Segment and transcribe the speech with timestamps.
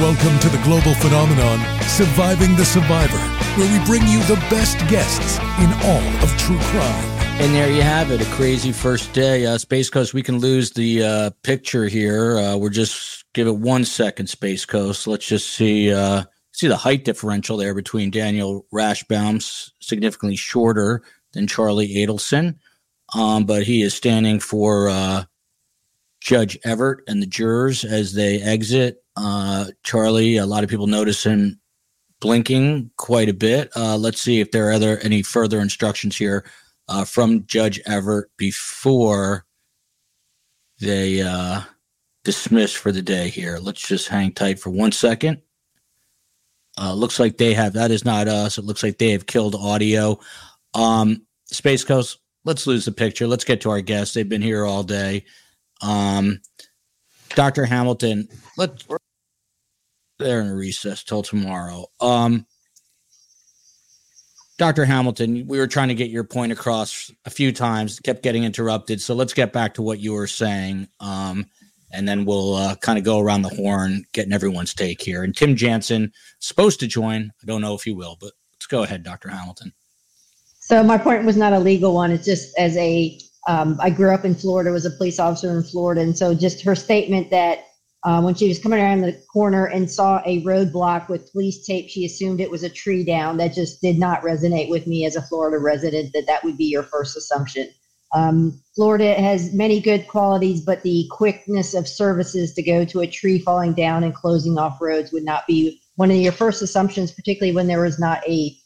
[0.00, 3.16] Welcome to the global phenomenon, Surviving the Survivor,
[3.56, 7.04] where we bring you the best guests in all of true crime.
[7.40, 9.46] And there you have it, a crazy first day.
[9.46, 12.38] Uh, Space Coast, we can lose the uh, picture here.
[12.38, 15.06] Uh, we're just give it one second, Space Coast.
[15.06, 19.40] Let's just see uh, see the height differential there between Daniel Rashbaum,
[19.78, 21.04] significantly shorter
[21.34, 22.56] than Charlie Adelson,
[23.14, 25.26] um, but he is standing for uh,
[26.20, 29.03] Judge Everett and the jurors as they exit.
[29.16, 31.60] Uh, Charlie, a lot of people notice him
[32.20, 33.70] blinking quite a bit.
[33.76, 36.44] Uh, let's see if there are other any further instructions here
[36.88, 39.44] uh, from Judge Everett before
[40.80, 41.60] they uh,
[42.24, 43.28] dismiss for the day.
[43.28, 45.42] Here, let's just hang tight for one second.
[46.76, 48.58] Uh, looks like they have that is not us.
[48.58, 50.18] It looks like they have killed audio.
[50.74, 52.18] Um, Space Coast.
[52.44, 53.26] Let's lose the picture.
[53.26, 54.14] Let's get to our guests.
[54.14, 55.24] They've been here all day.
[55.80, 56.40] Um,
[57.34, 57.64] Dr.
[57.64, 58.86] Hamilton, let's
[60.18, 61.86] they're in recess till tomorrow.
[62.00, 62.46] Um,
[64.56, 64.84] Dr.
[64.84, 69.00] Hamilton, we were trying to get your point across a few times, kept getting interrupted.
[69.00, 70.86] So let's get back to what you were saying.
[71.00, 71.46] Um,
[71.92, 75.24] and then we'll uh, kind of go around the horn, getting everyone's take here.
[75.24, 77.32] And Tim Jansen supposed to join.
[77.42, 79.28] I don't know if he will, but let's go ahead, Dr.
[79.28, 79.72] Hamilton.
[80.60, 82.10] So my point was not a legal one.
[82.10, 85.62] It's just as a um, I grew up in Florida, was a police officer in
[85.62, 87.66] Florida, and so just her statement that
[88.04, 91.88] uh, when she was coming around the corner and saw a roadblock with police tape,
[91.88, 93.38] she assumed it was a tree down.
[93.38, 96.12] That just did not resonate with me as a Florida resident.
[96.12, 97.68] That that would be your first assumption.
[98.14, 103.06] Um, Florida has many good qualities, but the quickness of services to go to a
[103.06, 107.10] tree falling down and closing off roads would not be one of your first assumptions,
[107.10, 108.56] particularly when there was not a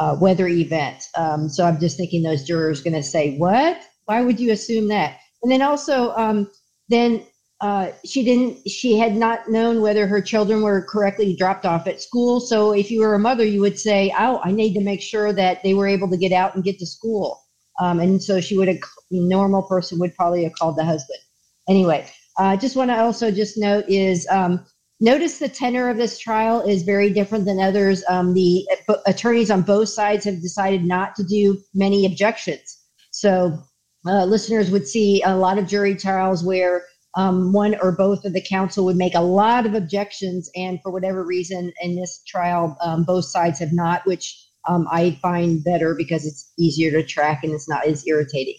[0.00, 1.04] uh, weather event.
[1.16, 3.82] Um, so I'm just thinking those jurors going to say, "What?
[4.08, 6.50] Why would you assume that?" And then also, um,
[6.88, 7.24] then
[7.60, 8.68] uh, she didn't.
[8.68, 12.40] She had not known whether her children were correctly dropped off at school.
[12.40, 15.32] So if you were a mother, you would say, "Oh, I need to make sure
[15.32, 17.40] that they were able to get out and get to school."
[17.80, 18.68] Um, and so she would.
[18.68, 18.78] A
[19.10, 21.20] normal person would probably have called the husband.
[21.68, 22.06] Anyway,
[22.38, 24.64] I uh, just want to also just note is um,
[25.00, 28.02] Notice the tenor of this trial is very different than others.
[28.08, 28.68] Um, the
[29.06, 32.78] attorneys on both sides have decided not to do many objections.
[33.12, 33.62] So
[34.08, 38.32] uh, listeners would see a lot of jury trials where um, one or both of
[38.32, 42.76] the counsel would make a lot of objections, and for whatever reason, in this trial,
[42.80, 47.40] um, both sides have not, which um, I find better because it's easier to track
[47.42, 48.56] and it's not as irritating.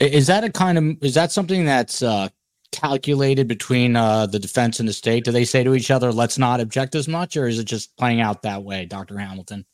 [0.00, 2.28] Is that a kind of is that something that's uh,
[2.72, 5.24] calculated between uh, the defense and the state?
[5.24, 7.96] Do they say to each other, "Let's not object as much," or is it just
[7.96, 9.64] playing out that way, Doctor Hamilton?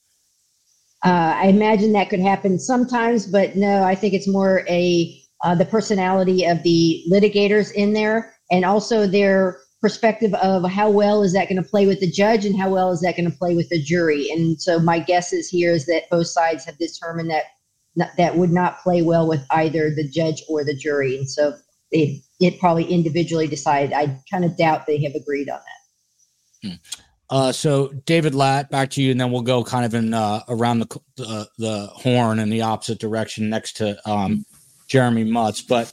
[1.07, 5.55] Uh, I imagine that could happen sometimes, but no, I think it's more a uh,
[5.55, 11.33] the personality of the litigators in there, and also their perspective of how well is
[11.33, 13.55] that going to play with the judge and how well is that going to play
[13.55, 14.29] with the jury.
[14.33, 17.45] And so my guess is here is that both sides have determined that
[18.17, 21.55] that would not play well with either the judge or the jury, and so
[21.93, 23.93] they it probably individually decided.
[23.93, 26.69] I kind of doubt they have agreed on that.
[26.69, 27.06] Hmm.
[27.29, 30.43] Uh, so David Latt, back to you, and then we'll go kind of in uh,
[30.49, 34.45] around the the horn in the opposite direction next to um,
[34.87, 35.67] Jeremy Mutz.
[35.67, 35.93] But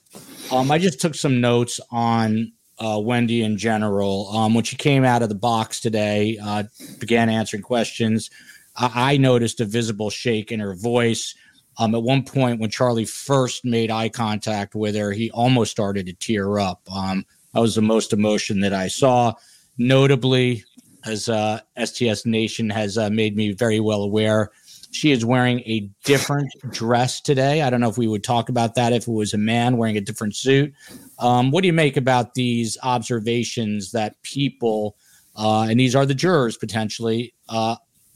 [0.51, 4.29] um, I just took some notes on uh, Wendi in general.
[4.29, 6.63] Um, when she came out of the box today, uh,
[6.99, 8.29] began answering questions.
[8.75, 11.35] I-, I noticed a visible shake in her voice.
[11.79, 16.05] Um, at one point, when Charlie first made eye contact with her, he almost started
[16.05, 16.81] to tear up.
[16.93, 19.33] Um, that was the most emotion that I saw.
[19.77, 20.63] Notably,
[21.05, 24.51] as uh, STS Nation has uh, made me very well aware,
[24.91, 27.61] she is wearing a different dress today.
[27.61, 29.97] I don't know if we would talk about that if it was a man wearing
[29.97, 30.73] a different suit.
[31.19, 34.95] Um, what do you make about these observations that people,
[35.35, 37.75] uh, and these are the jurors potentially, uh,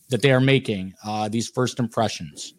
[0.10, 2.54] that they are making, uh, these first impressions?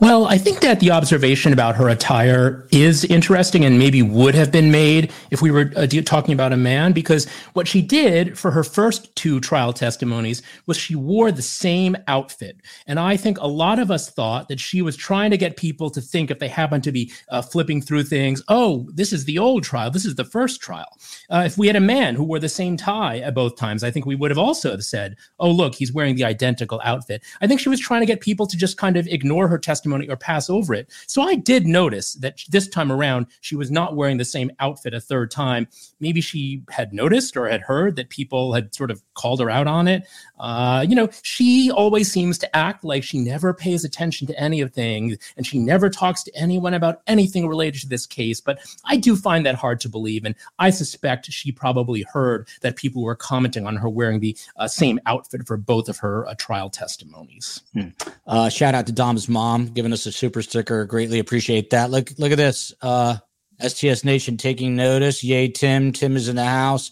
[0.00, 4.50] Well, I think that the observation about her attire is interesting and maybe would have
[4.50, 8.50] been made if we were uh, talking about a man, because what she did for
[8.50, 12.56] her first two trial testimonies was she wore the same outfit.
[12.86, 15.90] And I think a lot of us thought that she was trying to get people
[15.90, 19.38] to think if they happen to be uh, flipping through things, oh, this is the
[19.38, 20.98] old trial, this is the first trial.
[21.30, 23.90] Uh, if we had a man who wore the same tie at both times, I
[23.90, 27.22] think we would have also said, oh, look, he's wearing the identical outfit.
[27.40, 29.82] I think she was trying to get people to just kind of ignore her testimony
[29.82, 30.90] testimony or pass over it.
[31.06, 34.94] So I did notice that this time around, she was not wearing the same outfit
[34.94, 35.66] a third time.
[36.00, 39.66] Maybe she had noticed or had heard that people had sort of called her out
[39.66, 40.04] on it.
[40.42, 45.16] Uh, you know, she always seems to act like she never pays attention to anything
[45.36, 48.40] and she never talks to anyone about anything related to this case.
[48.40, 50.24] But I do find that hard to believe.
[50.24, 54.66] And I suspect she probably heard that people were commenting on her wearing the uh,
[54.66, 57.62] same outfit for both of her uh, trial testimonies.
[57.72, 57.88] Hmm.
[58.26, 60.84] Uh, shout out to Dom's mom giving us a super sticker.
[60.86, 61.92] Greatly appreciate that.
[61.92, 62.74] Look, look at this.
[62.82, 63.18] Uh,
[63.60, 65.22] STS Nation taking notice.
[65.22, 65.92] Yay, Tim.
[65.92, 66.90] Tim is in the house.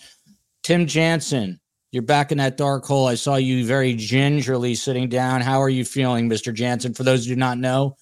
[0.63, 1.59] Tim Jansen,
[1.93, 3.07] you're back in that dark hole.
[3.07, 5.41] I saw you very gingerly sitting down.
[5.41, 6.55] How are you feeling, Mr.
[6.55, 6.95] Jansen?
[6.95, 7.97] For those who do not know,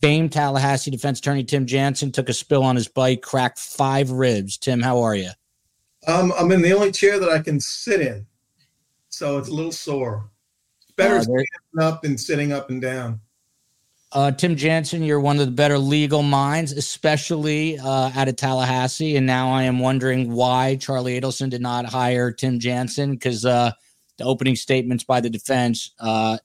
[0.00, 4.58] famed Tallahassee defense attorney Tim Jansen took a spill on his bike, cracked five ribs.
[4.58, 5.30] Tim, how are you?
[6.06, 8.26] Um, I'm in the only chair that I can sit in,
[9.08, 10.28] so it's a little sore.
[10.82, 11.46] It's better uh, standing
[11.80, 13.20] up than sitting up and down.
[14.14, 19.16] Uh, Tim Jansen, you're one of the better legal minds, especially uh, out of Tallahassee.
[19.16, 23.72] And now I am wondering why Charlie Adelson did not hire Tim Jansen because uh,
[24.18, 26.36] the opening statements by the defense, uh,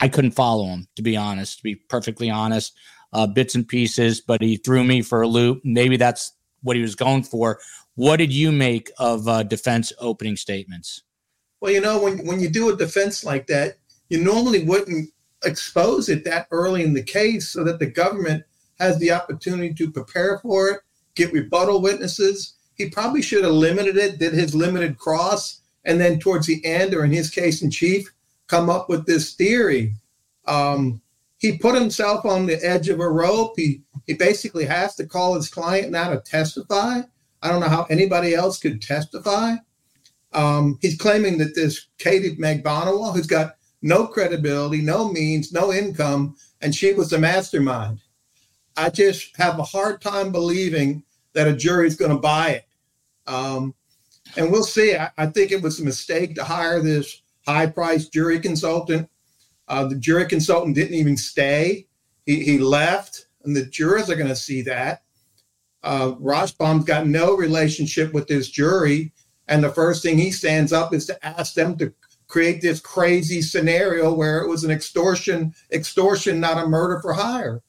[0.00, 2.74] I couldn't follow him, to be honest, to be perfectly honest.
[3.14, 5.60] Uh, bits and pieces, but he threw me for a loop.
[5.64, 7.58] Maybe that's what he was going for.
[7.94, 11.02] What did you make of uh, defense opening statements?
[11.60, 13.76] Well, you know, when, when you do a defense like that,
[14.08, 15.10] you normally wouldn't
[15.44, 18.44] expose it that early in the case so that the government
[18.78, 20.80] has the opportunity to prepare for it,
[21.14, 22.54] get rebuttal witnesses.
[22.74, 26.94] He probably should have limited it, did his limited cross, and then towards the end,
[26.94, 28.12] or in his case in chief,
[28.46, 29.94] come up with this theory.
[30.46, 31.00] Um,
[31.38, 33.54] he put himself on the edge of a rope.
[33.56, 37.02] He he basically has to call his client now to testify.
[37.42, 39.56] I don't know how anybody else could testify.
[40.32, 46.36] Um, he's claiming that this Katie Magbanua, who's got no credibility, no means, no income,
[46.60, 48.00] and she was the mastermind.
[48.76, 51.02] I just have a hard time believing
[51.34, 52.68] that a jury is going to buy it.
[53.26, 53.74] Um,
[54.36, 54.96] and we'll see.
[54.96, 59.08] I, I, think it was a mistake to hire this high priced jury consultant.
[59.68, 61.86] Uh, the jury consultant didn't even stay,
[62.26, 65.02] he, he left, and the jurors are going to see that.
[65.82, 69.12] Uh, Rashbaum's got no relationship with this jury.
[69.48, 71.92] And the first thing he stands up is to ask them to
[72.32, 77.60] create this crazy scenario where it was an extortion, extortion, not a murder for hire.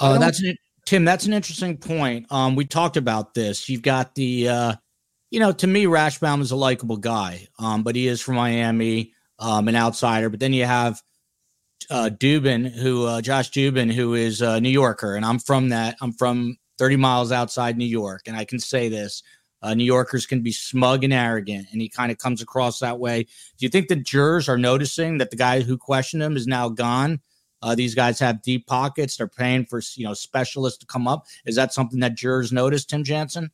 [0.00, 0.56] Uh, that's an,
[0.86, 1.04] Tim.
[1.04, 2.24] That's an interesting point.
[2.32, 3.68] Um, we talked about this.
[3.68, 4.74] You've got the, uh,
[5.30, 9.12] you know, to me, Rashbaum is a likable guy, um, but he is from Miami,
[9.38, 10.30] um, an outsider.
[10.30, 11.02] But then you have
[11.90, 15.96] uh, Dubin, who uh, Josh Dubin, who is a New Yorker, and I'm from that.
[16.00, 19.22] I'm from 30 miles outside New York, and I can say this:
[19.62, 22.98] uh, New Yorkers can be smug and arrogant, and he kind of comes across that
[22.98, 23.22] way.
[23.22, 26.68] Do you think the jurors are noticing that the guy who questioned him is now
[26.68, 27.20] gone?
[27.62, 29.16] Uh, these guys have deep pockets.
[29.16, 31.26] They're paying for you know specialists to come up.
[31.46, 33.50] Is that something that jurors notice, Tim Jansen?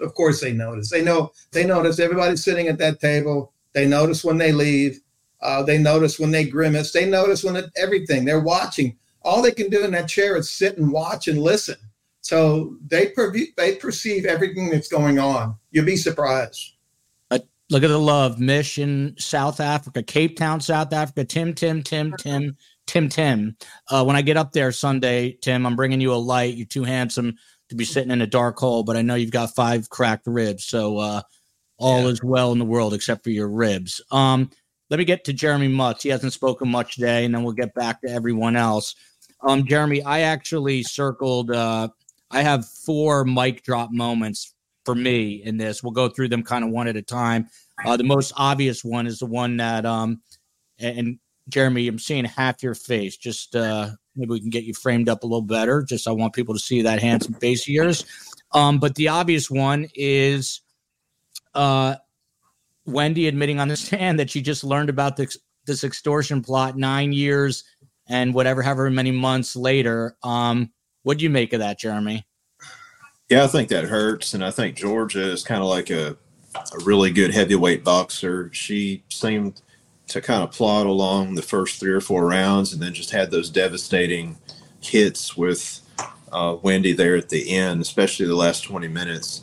[0.00, 0.90] Of course, they notice.
[0.90, 1.32] They know.
[1.52, 3.52] They notice everybody sitting at that table.
[3.74, 5.00] They notice when they leave.
[5.40, 6.92] Uh, they notice when they grimace.
[6.92, 8.24] They notice when it, everything.
[8.24, 8.96] They're watching.
[9.22, 11.76] All they can do in that chair is sit and watch and listen.
[12.22, 15.56] So they per- they perceive everything that's going on.
[15.70, 16.76] You'll be surprised.
[17.30, 21.24] Uh, look at the love, Mission, South Africa, Cape Town, South Africa.
[21.24, 23.56] Tim, Tim, Tim, Tim, Tim, Tim.
[23.90, 26.54] Uh, when I get up there Sunday, Tim, I'm bringing you a light.
[26.54, 27.36] You're too handsome
[27.68, 30.64] to be sitting in a dark hole, but I know you've got five cracked ribs,
[30.64, 31.22] so uh,
[31.78, 32.08] all yeah.
[32.08, 34.00] is well in the world except for your ribs.
[34.12, 34.50] Um,
[34.90, 36.02] let me get to Jeremy Mutz.
[36.02, 38.94] He hasn't spoken much today, and then we'll get back to everyone else.
[39.40, 41.88] Um, Jeremy, I actually circled uh,
[42.32, 45.82] I have four mic drop moments for me in this.
[45.82, 47.48] We'll go through them kind of one at a time.
[47.84, 50.20] Uh, the most obvious one is the one that, um,
[50.78, 53.16] and Jeremy, I'm seeing half your face.
[53.16, 55.82] Just uh, maybe we can get you framed up a little better.
[55.82, 58.04] Just I want people to see that handsome face of yours.
[58.52, 60.60] Um, but the obvious one is
[61.54, 61.96] uh,
[62.86, 67.12] Wendi admitting on the stand that she just learned about this this extortion plot nine
[67.12, 67.62] years
[68.08, 70.16] and whatever, however many months later.
[70.24, 72.26] Um, what do you make of that, Jeremy?
[73.28, 76.16] Yeah, I think that hurts, and I think Georgia is kind of like a,
[76.54, 78.50] a really good heavyweight boxer.
[78.52, 79.62] She seemed
[80.08, 83.30] to kind of plod along the first three or four rounds, and then just had
[83.30, 84.36] those devastating
[84.82, 85.80] hits with
[86.32, 89.42] uh, Wendi there at the end, especially the last 20 minutes.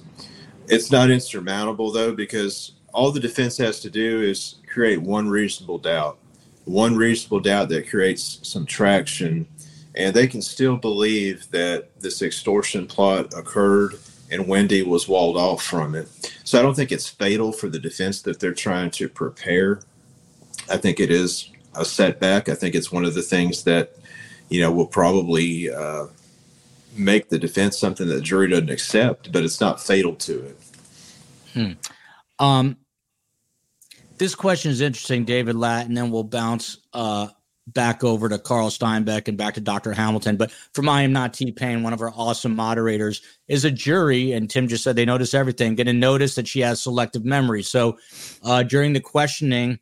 [0.68, 5.80] It's not insurmountable though, because all the defense has to do is create one reasonable
[5.80, 6.20] doubt,
[6.66, 9.48] one reasonable doubt that creates some traction
[9.96, 13.96] and they can still believe that this extortion plot occurred
[14.32, 16.08] and Wendi was walled off from it.
[16.44, 19.82] So I don't think it's fatal for the defense that they're trying to prepare.
[20.70, 22.48] I think it is a setback.
[22.48, 23.96] I think it's one of the things that
[24.50, 26.08] you know, will probably uh,
[26.96, 30.58] make the defense something that the jury doesn't accept, but it's not fatal to it.
[31.54, 31.72] Hmm.
[32.44, 32.78] Um,
[34.18, 37.28] this question is interesting, David Latt, and then we'll bounce uh,
[37.74, 39.94] back over to Carl Steinbeck and back to Dr.
[39.94, 40.38] Hamilton.
[40.38, 44.32] But from I am not T Pain, one of our awesome moderators, is a jury,
[44.32, 47.64] and Tim just said they notice everything, going to notice that she has selective memory.
[47.64, 47.98] So
[48.44, 49.80] uh, during the questioning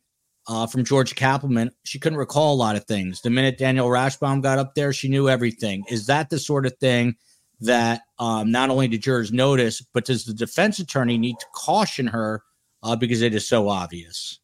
[0.48, 3.20] uh, from George Cappleman, she couldn't recall a lot of things.
[3.20, 5.84] The minute Daniel Rashbaum got up there, she knew everything.
[5.90, 7.16] Is that the sort of thing
[7.60, 12.06] that um, not only do jurors notice, but does the defense attorney need to caution
[12.06, 12.42] her
[12.82, 14.38] uh, because it is so obvious?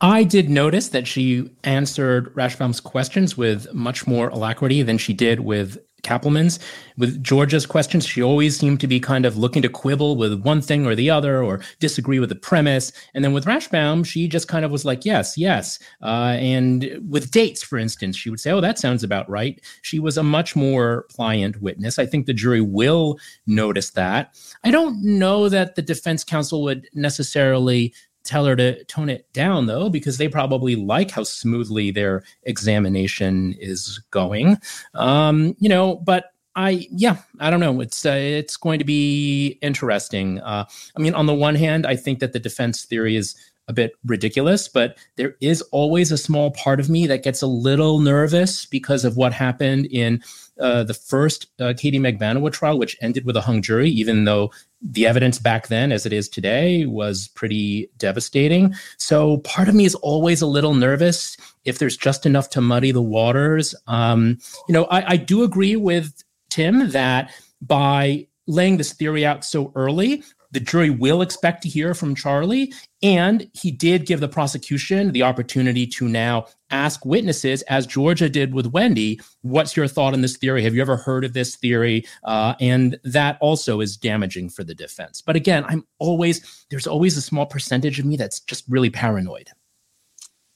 [0.00, 5.40] I did notice that she answered Rashbaum's questions with much more alacrity than she did
[5.40, 6.58] with Cappleman's.
[6.96, 10.60] With Georgia's questions, she always seemed to be kind of looking to quibble with one
[10.60, 12.92] thing or the other or disagree with the premise.
[13.14, 15.78] And then with Rashbaum, she just kind of was like, yes, yes.
[16.02, 19.60] Uh, and with dates, for instance, she would say, oh, that sounds about right.
[19.82, 21.98] She was a much more pliant witness.
[21.98, 24.34] I think the jury will notice that.
[24.64, 29.66] I don't know that the defense counsel would necessarily tell her to tone it down
[29.66, 34.58] though because they probably like how smoothly their examination is going.
[34.94, 37.80] Um you know but i yeah i don't know.
[37.80, 40.40] It's uh, it's going to be interesting.
[40.40, 40.64] Uh
[40.96, 43.34] i mean on the one hand i think that the defense theory is
[43.70, 47.46] a bit ridiculous, but there is always a small part of me that gets a
[47.46, 50.20] little nervous because of what happened in
[50.58, 54.50] uh, the first uh, Katie Magbanua trial, which ended with a hung jury, even though
[54.82, 58.74] the evidence back then, as it is today, was pretty devastating.
[58.98, 62.90] So part of me is always a little nervous if there's just enough to muddy
[62.90, 63.74] the waters.
[63.86, 69.44] Um, you know, I, I do agree with Tim that by laying this theory out
[69.44, 72.72] so early, the jury will expect to hear from Charlie.
[73.02, 78.54] And he did give the prosecution the opportunity to now ask witnesses, as Georgia did
[78.54, 80.62] with Wendi, what's your thought on this theory?
[80.62, 82.04] Have you ever heard of this theory?
[82.24, 85.22] Uh, and that also is damaging for the defense.
[85.22, 89.48] But again, I'm always, there's always a small percentage of me that's just really paranoid.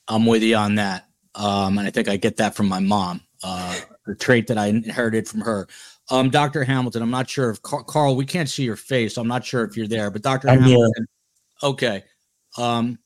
[0.08, 1.08] I'm with you on that.
[1.34, 4.66] Um, and I think I get that from my mom, uh, the trait that I
[4.66, 5.66] inherited from her.
[6.10, 6.64] Um, Dr.
[6.64, 9.14] Hamilton, I'm not sure if Carl, we can't see your face.
[9.14, 10.50] So I'm not sure if you're there, but Dr.
[10.50, 11.70] I'm Hamilton, here.
[11.70, 12.04] okay.
[12.58, 12.98] Um,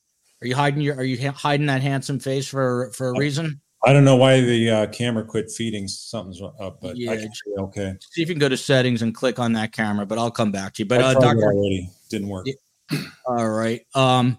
[0.43, 3.61] are you hiding your, are you hiding that handsome face for, for a reason?
[3.85, 5.87] I don't know why the uh, camera quit feeding.
[5.87, 7.95] Something's up, but yeah, I can see okay.
[8.11, 10.51] See if you can go to settings and click on that camera, but I'll come
[10.51, 10.89] back to you.
[10.89, 12.47] But uh, Doctor already didn't work.
[12.47, 12.99] Yeah.
[13.27, 14.39] All right, um,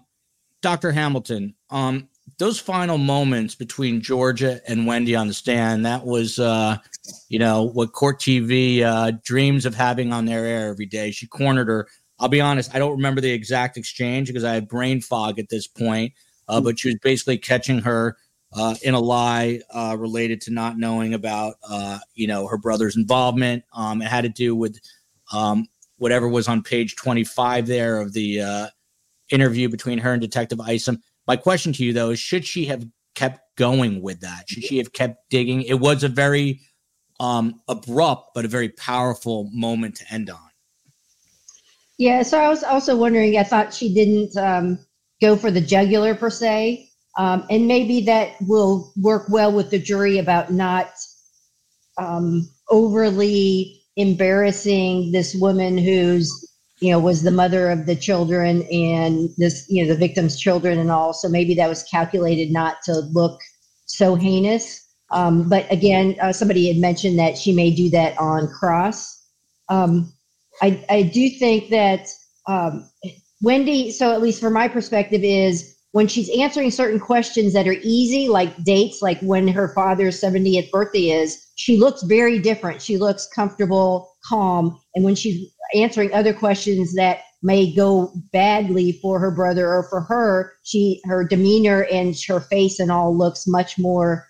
[0.60, 1.54] Doctor Hamilton.
[1.70, 2.09] Um,
[2.40, 6.78] those final moments between Georgia and Wendi on the stand, that was, uh,
[7.28, 11.10] you know, what Court TV uh, dreams of having on their air every day.
[11.10, 11.86] She cornered her.
[12.18, 15.50] I'll be honest, I don't remember the exact exchange because I had brain fog at
[15.50, 16.14] this point,
[16.48, 18.16] uh, but she was basically catching her
[18.54, 22.96] uh, in a lie uh, related to not knowing about, uh, you know, her brother's
[22.96, 23.64] involvement.
[23.74, 24.80] Um, it had to do with
[25.30, 25.66] um,
[25.98, 28.66] whatever was on page 25 there of the uh,
[29.28, 32.84] interview between her and Detective Isom my question to you though is should she have
[33.14, 34.48] kept going with that?
[34.48, 35.62] Should she have kept digging?
[35.62, 36.60] It was a very
[37.20, 40.50] um, abrupt but a very powerful moment to end on.
[41.98, 43.38] Yeah, so I was also wondering.
[43.38, 44.84] I thought she didn't um,
[45.20, 49.78] go for the jugular per se, um, and maybe that will work well with the
[49.78, 50.90] jury about not
[51.96, 56.28] um, overly embarrassing this woman who's
[56.80, 60.78] you know, was the mother of the children and this, you know, the victim's children
[60.78, 61.12] and all.
[61.12, 63.38] So maybe that was calculated not to look
[63.86, 64.86] so heinous.
[65.10, 69.26] Um, but again, uh, somebody had mentioned that she may do that on cross.
[69.68, 70.12] Um,
[70.62, 72.08] I, I do think that
[72.46, 72.88] um,
[73.44, 77.76] Wendi, so at least from my perspective, is when she's answering certain questions that are
[77.82, 82.80] easy, like dates, like when her father's 70th birthday is, she looks very different.
[82.80, 84.78] She looks comfortable, calm.
[84.94, 90.00] And when she's answering other questions that may go badly for her brother or for
[90.02, 94.26] her, she her demeanor and her face and all looks much more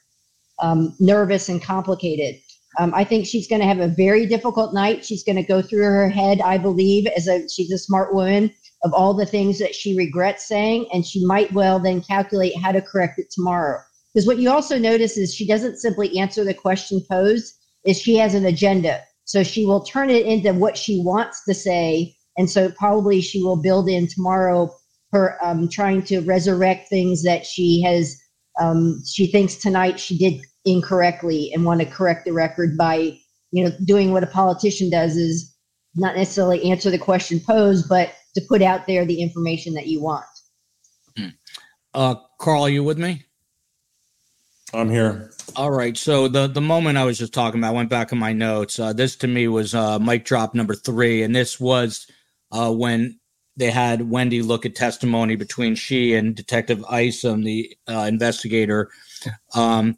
[0.61, 2.40] um, nervous and complicated.
[2.78, 5.04] Um, I think she's going to have a very difficult night.
[5.04, 8.52] She's going to go through her head, I believe, as a she's a smart woman
[8.82, 12.73] of all the things that she regrets saying, and she might well then calculate how
[12.73, 13.78] to correct it tomorrow.
[14.14, 17.54] Because what you also notice is she doesn't simply answer the question posed,
[17.85, 19.02] is she has an agenda.
[19.30, 22.16] So she will turn it into what she wants to say.
[22.37, 24.75] And so probably she will build in tomorrow
[25.12, 28.20] her um, trying to resurrect things that she has,
[28.60, 33.16] um, she thinks tonight she did incorrectly and want to correct the record by,
[33.52, 35.56] you know, doing what a politician does is
[35.94, 40.02] not necessarily answer the question posed, but to put out there the information that you
[40.02, 40.25] want.
[41.16, 41.28] Hmm.
[41.94, 43.26] Uh, Carl, are you with me?
[44.73, 45.31] I'm here.
[45.57, 45.97] All right.
[45.97, 48.79] So the the moment I was just talking about, I went back in my notes.
[48.79, 52.07] Uh, this to me was uh, mic drop number three, and this was
[52.53, 53.19] uh, when
[53.57, 58.91] they had Wendi look at testimony between she and Detective Isom, the uh, investigator.
[59.55, 59.97] Um,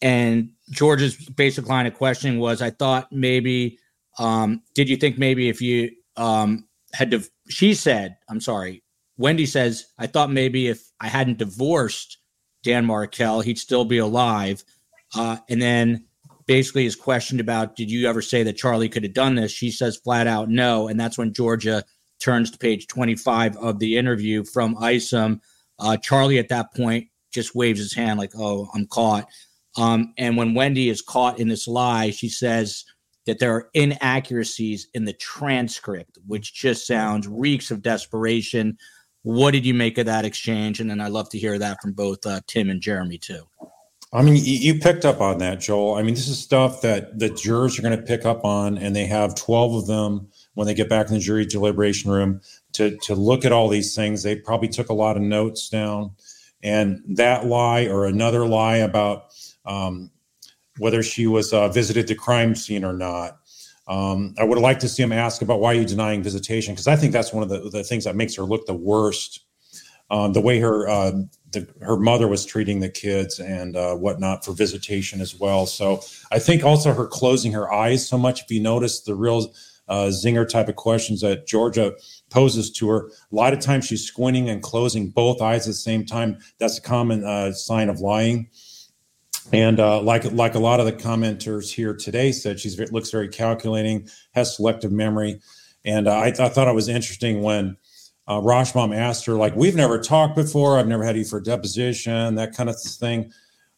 [0.00, 3.78] and George's basic line of questioning was, "I thought maybe,
[4.18, 8.84] um, did you think maybe if you um, had to?" She said, "I'm sorry."
[9.20, 12.18] Wendi says, "I thought maybe if I hadn't divorced."
[12.62, 14.64] Dan Markel, he'd still be alive.
[15.14, 16.04] Uh, and then
[16.46, 19.52] basically is questioned about, did you ever say that Charlie could have done this?
[19.52, 20.88] She says flat out no.
[20.88, 21.84] And that's when Georgia
[22.20, 25.40] turns to page 25 of the interview from Isom.
[25.78, 29.28] Uh, Charlie at that point just waves his hand like, oh, I'm caught.
[29.76, 32.84] Um, and when Wendi is caught in this lie, she says
[33.26, 38.78] that there are inaccuracies in the transcript, which just sounds reeks of desperation.
[39.22, 40.80] What did you make of that exchange?
[40.80, 43.44] And then I'd love to hear that from both uh, Tim and Jeremy too.
[44.10, 45.96] I mean, you picked up on that, Joel.
[45.96, 48.96] I mean, this is stuff that the jurors are going to pick up on, and
[48.96, 52.40] they have 12 of them when they get back in the jury deliberation room
[52.72, 54.22] to, to look at all these things.
[54.22, 56.12] They probably took a lot of notes down.
[56.62, 59.26] And that lie or another lie about
[59.66, 60.10] um,
[60.78, 63.38] whether she was uh, visited the crime scene or not,
[63.88, 66.86] um, I would like to see him ask about why you're you denying visitation because
[66.86, 69.40] I think that's one of the, the things that makes her look the worst.
[70.10, 71.12] Um, the way her uh,
[71.52, 75.66] the, her mother was treating the kids and uh, whatnot for visitation as well.
[75.66, 76.02] So
[76.32, 78.42] I think also her closing her eyes so much.
[78.42, 79.52] If you notice the real
[79.86, 81.94] uh, zinger type of questions that Georgia
[82.30, 85.74] poses to her, a lot of times she's squinting and closing both eyes at the
[85.74, 86.38] same time.
[86.58, 88.48] That's a common uh, sign of lying.
[89.52, 93.28] And uh, like like a lot of the commenters here today said, she looks very
[93.28, 95.40] calculating, has selective memory,
[95.84, 97.76] and uh, I, th- I, thought it was interesting when
[98.26, 100.78] uh, Rashbaum asked her, like, "We've never talked before.
[100.78, 103.32] I've never had you for a deposition, that kind of thing."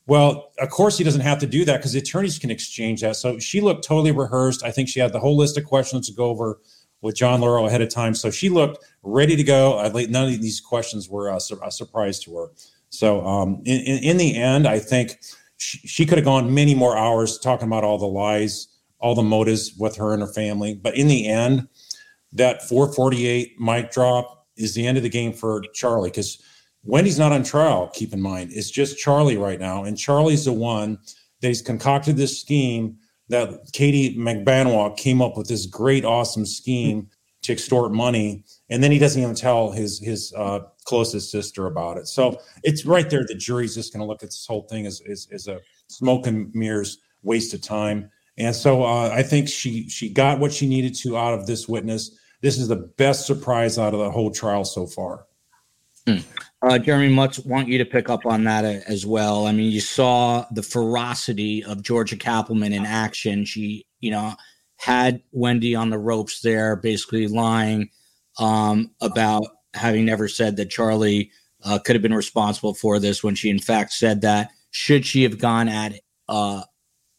[0.07, 3.15] Well, of course, he doesn't have to do that because the attorneys can exchange that.
[3.15, 4.65] So she looked totally rehearsed.
[4.65, 6.59] I think she had the whole list of questions to go over
[7.01, 8.17] with John Lauro ahead of time.
[8.17, 9.79] So she looked ready to go.
[9.79, 12.47] I, None of these questions were a, a surprise to her.
[12.89, 15.21] So um, in, in, in the end, I think
[15.61, 19.75] she, could have gone many more hours talking about all the lies, all the motives
[19.79, 20.75] with her and her family.
[20.75, 21.69] But in the end,
[22.33, 26.43] that 448 mic drop is the end of the game for Charlie because
[26.83, 28.51] Wendi's not on trial, keep in mind.
[28.53, 29.85] It's just Charlie right now.
[29.85, 30.99] And Charlie's the one
[31.41, 32.97] that he's concocted this scheme
[33.29, 37.07] that Katie Magbanua came up with this great, awesome scheme hmm.
[37.43, 38.45] To extort money.
[38.69, 42.07] And then he doesn't even tell his his uh, closest sister about it.
[42.07, 43.25] So it's right there.
[43.27, 46.27] The jury's just going to look at this whole thing as, as, as, a smoke
[46.27, 48.11] and mirrors waste of time.
[48.39, 51.69] And so uh, I think she she got what she needed to out of this
[51.69, 52.17] witness.
[52.41, 55.27] This is the best surprise out of the whole trial so far.
[56.07, 56.25] Mm.
[56.63, 59.47] Uh, Jeremy, much want you to pick up on that as well.
[59.47, 63.45] I mean, you saw the ferocity of Georgia Cappleman in action.
[63.45, 64.35] She, you know,
[64.81, 67.91] had Wendi on the ropes there, basically lying
[68.39, 71.31] um, about having never said that Charlie
[71.65, 74.51] uh, could have been responsible for this when she in fact said that.
[74.71, 76.63] Should she have gone at uh,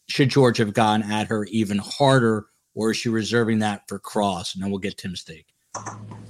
[0.08, 4.54] should George have gone at her even harder, or is she reserving that for Cross?
[4.54, 5.46] And then we'll get Tim's take.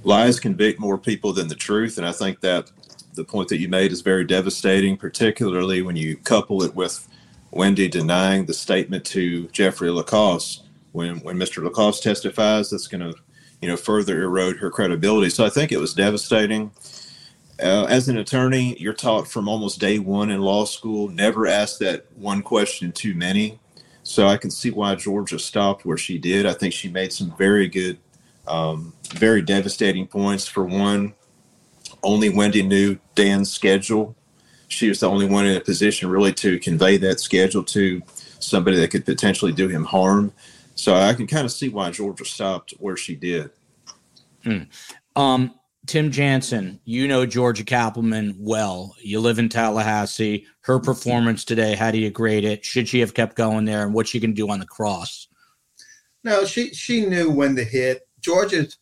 [0.03, 2.71] Lies convict more people than the truth, and I think that
[3.15, 7.07] the point that you made is very devastating, particularly when you couple it with
[7.51, 10.61] Wendi denying the statement to Jeffrey Lacasse.
[10.93, 11.61] When when Mr.
[11.61, 13.13] Lacasse testifies, that's going to
[13.63, 15.29] you know, further erode her credibility.
[15.29, 16.69] So I think it was devastating.
[17.63, 21.77] Uh, as an attorney, you're taught from almost day one in law school never ask
[21.77, 23.57] that one question too many.
[24.03, 26.45] So I can see why Georgia stopped where she did.
[26.45, 27.99] I think she made some very good,
[28.49, 30.45] um, very devastating points.
[30.45, 31.13] For one,
[32.03, 34.13] only Wendi knew Dan's schedule.
[34.67, 38.01] She was the only one in a position really to convey that schedule to
[38.39, 40.33] somebody that could potentially do him harm.
[40.75, 43.51] So I can kind of see why Georgia stopped where she did.
[44.43, 44.63] Hmm.
[45.15, 45.53] Um,
[45.85, 48.95] Tim Jansen, you know Georgia Cappleman well.
[49.01, 50.45] You live in Tallahassee.
[50.61, 52.63] Her performance today, how do you grade it?
[52.63, 55.27] Should she have kept going there, and what she can do on the cross?
[56.23, 58.07] No, she she knew when to hit.
[58.21, 58.77] Georgia's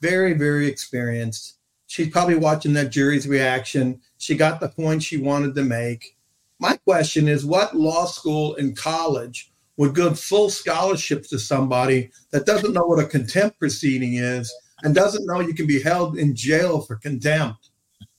[0.00, 1.58] very very experienced.
[1.88, 4.00] She's probably watching that jury's reaction.
[4.16, 6.16] She got the point she wanted to make.
[6.58, 12.46] My question is, what law school and college would give full scholarships to somebody that
[12.46, 16.34] doesn't know what a contempt proceeding is and doesn't know you can be held in
[16.34, 17.70] jail for contempt.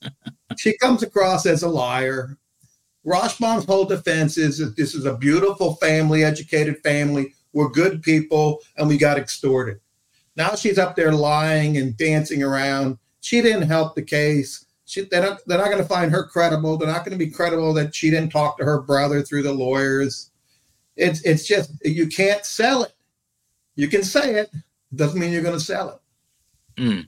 [0.57, 2.37] she comes across as a liar.
[3.05, 7.33] Rashbaum's whole defense is that this is a beautiful family, educated family.
[7.53, 9.79] We're good people, and we got extorted.
[10.35, 12.97] Now she's up there lying and dancing around.
[13.21, 14.65] She didn't help the case.
[14.85, 16.77] she, they're not, they're not going to find her credible.
[16.77, 19.53] They're not going to be credible that she didn't talk to her brother through the
[19.53, 20.31] lawyers.
[20.97, 22.93] It's it's just you can't sell it.
[23.75, 24.51] You can say it,
[24.93, 26.81] doesn't mean you're going to sell it.
[26.81, 27.07] Mm.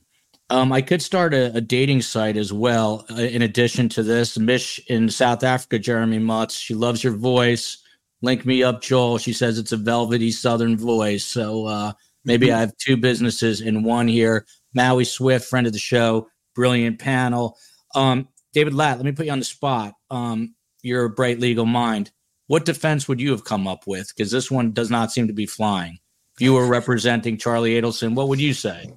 [0.52, 3.06] Um, I could start a, a, dating site as well.
[3.12, 7.78] Uh, in addition to this, Mish in South Africa, Jeremy Mutz, she loves your voice.
[8.22, 9.20] Link me up, Joel.
[9.20, 11.26] She says it's a velvety Southern voice.
[11.26, 11.94] So uh,
[12.26, 12.56] maybe mm-hmm.
[12.56, 14.46] I have two businesses in one here.
[14.74, 17.58] Maui Swift, friend of the show, brilliant panel.
[17.96, 19.94] Um, David Latt, let me put you on the spot.
[20.10, 22.12] Um, you're a bright legal mind.
[22.50, 24.08] What defense would you have come up with?
[24.08, 26.00] Because this one does not seem to be flying.
[26.34, 28.92] If you were representing Charlie Adelson, what would you say?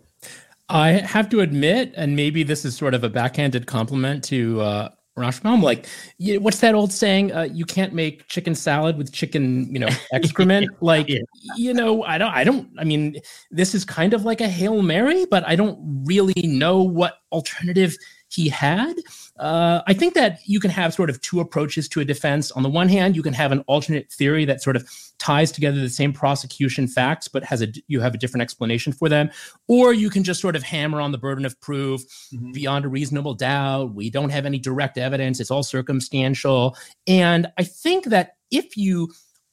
[0.71, 4.89] I have to admit, and maybe this is sort of a backhanded compliment to uh,
[5.19, 5.63] Rashbaum.
[5.63, 5.87] Like,
[6.17, 7.31] you, what's that old saying?
[7.31, 10.71] Uh, you can't make chicken salad with chicken, you know, excrement.
[10.81, 11.21] like, yeah.
[11.55, 12.71] you know, I don't, I don't.
[12.79, 13.17] I mean,
[13.51, 17.99] this is kind of like a hail mary, but I don't really know what alternative
[18.33, 18.97] he had.
[19.39, 22.51] Uh, I think that you can have sort of two approaches to a defense.
[22.53, 25.81] On the one hand, you can have an alternate theory that sort of ties together
[25.81, 29.31] the same prosecution facts, but has a you have a different explanation for them,
[29.69, 32.53] or you can just sort of hammer on the burden of proof mm-hmm.
[32.53, 33.95] beyond a reasonable doubt.
[33.95, 36.77] We don't have any direct evidence; it's all circumstantial.
[37.07, 39.13] And I think that if you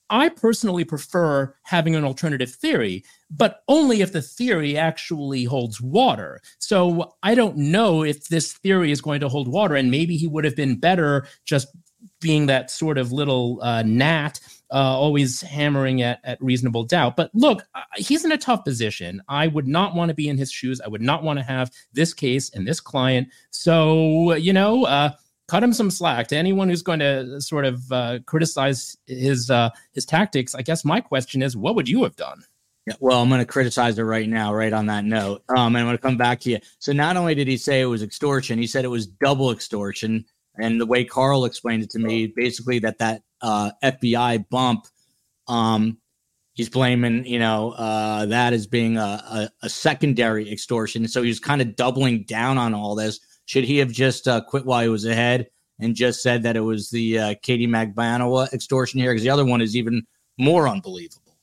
[0.10, 6.40] I personally prefer having an alternative theory, but only if the theory actually holds water.
[6.60, 10.28] So I don't know if this theory is going to hold water, and maybe he
[10.28, 11.68] would have been better just
[12.22, 14.40] being that sort of little uh, gnat,
[14.72, 17.16] uh, always hammering at, at reasonable doubt.
[17.16, 19.22] But look, uh, he's in a tough position.
[19.28, 20.82] I would not want to be in his shoes.
[20.82, 23.30] I would not want to have this case and this client.
[23.52, 25.12] So, you know, uh,
[25.50, 26.28] cut him some slack.
[26.28, 30.86] To anyone who's going to sort of uh, criticize his uh, his tactics, I guess
[30.86, 32.44] my question is, what would you have done?
[32.86, 35.44] Yeah, well, I'm going to criticize it right now, right on that note.
[35.50, 36.60] Um, and I'm going to come back to you.
[36.80, 40.26] So not only did he say it was extortion, he said it was double extortion.
[40.58, 44.88] And the way Carl explained it to me, basically that that uh, FBI bump,
[45.48, 45.98] um,
[46.54, 51.08] he's blaming you know uh, that as being a, a, a secondary extortion.
[51.08, 54.64] So he's kind of doubling down on all this should he have just uh, quit
[54.64, 55.48] while he was ahead
[55.80, 59.12] and just said that it was the uh, Katie Magbanua extortion here?
[59.12, 60.04] Because the other one is even
[60.38, 61.36] more unbelievable.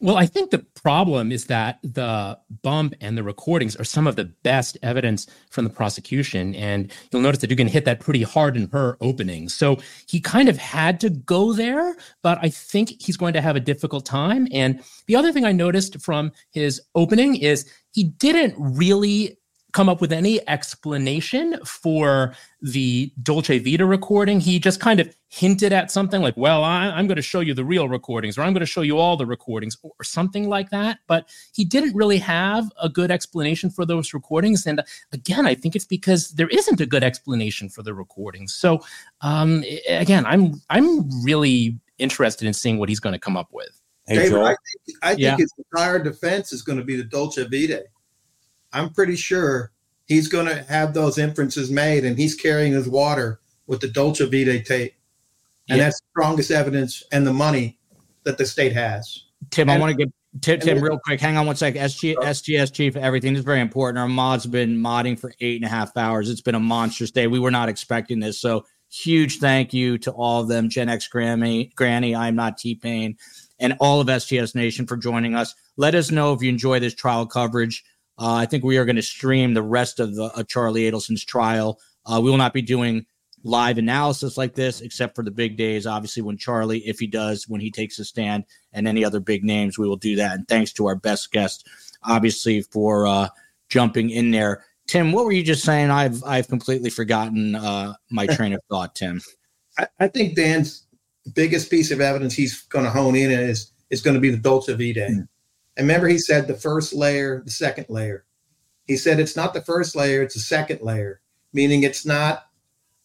[0.00, 4.16] Well, I think the problem is that the bump and the recordings are some of
[4.16, 6.54] the best evidence from the prosecution.
[6.54, 9.50] And you'll notice that you can hit that pretty hard in her opening.
[9.50, 13.54] So he kind of had to go there, but I think he's going to have
[13.54, 14.48] a difficult time.
[14.50, 19.36] And the other thing I noticed from his opening is he didn't really
[19.74, 22.32] come up with any explanation for
[22.62, 24.38] the Dolce Vita recording.
[24.38, 27.54] He just kind of hinted at something like, well, I, am going to show you
[27.54, 30.48] the real recordings, or I'm going to show you all the recordings, or, or something
[30.48, 31.00] like that.
[31.08, 34.64] But he didn't really have a good explanation for those recordings.
[34.64, 34.80] And
[35.12, 38.54] again, I think it's because there isn't a good explanation for the recordings.
[38.54, 38.80] So
[39.22, 43.80] um, again, I'm I'm really interested in seeing what he's going to come up with.
[44.06, 45.36] Hey, David, I think, I think yeah.
[45.36, 47.84] his entire defense is going to be the Dolce Vita.
[48.74, 49.72] I'm pretty sure
[50.06, 54.24] he's going to have those inferences made, and he's carrying his water with the Dolce
[54.24, 54.94] Vita tape,
[55.68, 55.84] and yeah.
[55.84, 57.78] that's the strongest evidence and the money
[58.24, 59.24] that the state has.
[59.50, 61.20] Tim, and, I want to get Tim, Tim, real quick.
[61.20, 61.80] Hang on one second.
[61.80, 63.98] SG, SGS chief, everything is very important.
[63.98, 66.28] Our mods have been modding for eight and a half hours.
[66.28, 67.28] It's been a monstrous day.
[67.28, 68.40] We were not expecting this.
[68.40, 70.68] So huge thank you to all of them.
[70.68, 73.16] Gen X Granny, Granny, I'm not T Pain,
[73.60, 75.54] and all of STS Nation for joining us.
[75.76, 77.84] Let us know if you enjoy this trial coverage.
[78.18, 81.24] Uh, I think we are going to stream the rest of the uh, Charlie Adelson's
[81.24, 81.80] trial.
[82.06, 83.06] Uh, we will not be doing
[83.42, 85.86] live analysis like this, except for the big days.
[85.86, 89.44] Obviously, when Charlie, if he does, when he takes a stand, and any other big
[89.44, 90.34] names, we will do that.
[90.34, 91.68] And thanks to our best guest,
[92.02, 93.28] obviously, for uh,
[93.68, 94.64] jumping in there.
[94.86, 95.90] Tim, what were you just saying?
[95.90, 98.94] I've I've completely forgotten uh, my train of thought.
[98.94, 99.20] Tim,
[99.78, 100.86] I, I think Dan's
[101.34, 104.36] biggest piece of evidence he's going to hone in is is going to be the
[104.36, 105.08] Dolce Vita.
[105.10, 105.28] Mm.
[105.76, 108.24] And remember, he said the first layer, the second layer.
[108.86, 111.20] He said it's not the first layer, it's the second layer,
[111.52, 112.44] meaning it's not,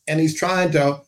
[0.08, 1.02] and he's trying to,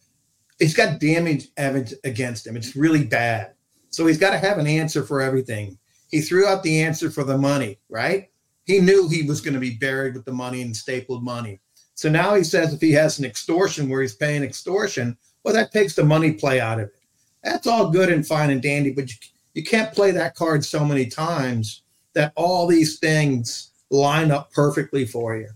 [0.60, 2.56] he's got damage evidence against him.
[2.56, 3.54] It's really bad.
[3.89, 5.78] So he's got to have an answer for everything.
[6.10, 8.30] He threw out the answer for the money, right?
[8.65, 11.60] He knew he was going to be buried with the money and stapled money.
[11.95, 15.71] So now he says if he has an extortion where he's paying extortion, well, that
[15.71, 16.95] takes the money play out of it.
[17.43, 19.15] That's all good and fine and dandy, but you,
[19.54, 21.84] you can't play that card so many times
[22.14, 25.50] that all these things line up perfectly for you.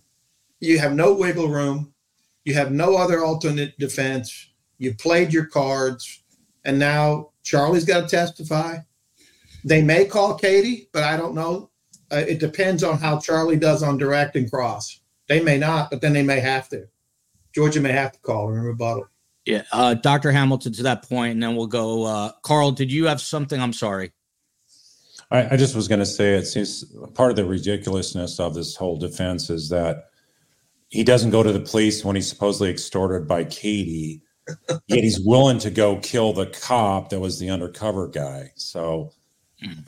[0.60, 1.94] You have no wiggle room.
[2.44, 4.50] You have no other alternate defense.
[4.78, 6.24] You played your cards,
[6.64, 8.80] and now Charlie's got to testify.
[9.64, 11.72] They may call Katie, but I don't know.
[12.12, 15.00] Uh, it depends on how Charlie does on direct and cross.
[15.28, 16.88] They may not, but then they may have to.
[17.54, 19.08] Georgia may have to call her in rebuttal.
[19.46, 20.32] Yeah, uh, Dr.
[20.32, 22.04] Hamilton, to that point, and then we'll go.
[22.04, 23.62] Uh, Carl, did you have something?
[23.62, 24.12] I'm sorry.
[25.32, 28.76] I, I just was going to say it seems part of the ridiculousness of this
[28.76, 30.06] whole defense is that
[30.90, 34.22] he doesn't go to the police when he's supposedly extorted by Katie,
[34.88, 38.52] yet he's willing to go kill the cop that was the undercover guy.
[38.56, 39.12] So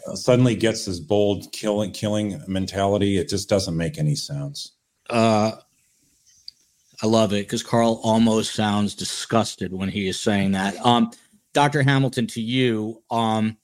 [0.08, 3.18] uh, suddenly gets this bold killing killing mentality.
[3.18, 4.74] It just doesn't make any sense.
[5.10, 5.52] Uh,
[7.02, 10.84] I love it because Carl almost sounds disgusted when he is saying that.
[10.86, 11.12] Um,
[11.54, 11.84] Dr.
[11.84, 13.58] Hamilton, to you, um,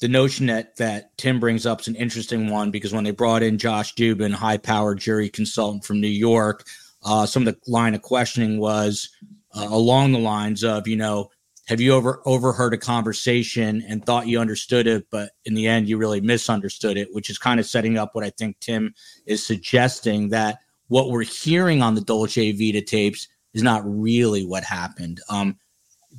[0.00, 3.44] the notion that that Tim brings up is an interesting one because when they brought
[3.44, 6.64] in Josh Dubin, high-powered jury consultant from New York,
[7.04, 9.10] uh, some of the line of questioning was
[9.54, 11.30] uh, along the lines of, you know,
[11.68, 15.88] have you ever overheard a conversation and thought you understood it, but in the end
[15.88, 18.94] you really misunderstood it, which is kind of setting up what I think Tim
[19.26, 20.58] is suggesting that
[20.92, 25.22] what we're hearing on the Dolce Vita tapes is not really what happened.
[25.30, 25.56] Um,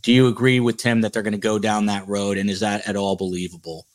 [0.01, 2.61] do you agree with Tim that they're going to go down that road, and is
[2.61, 3.85] that at all believable?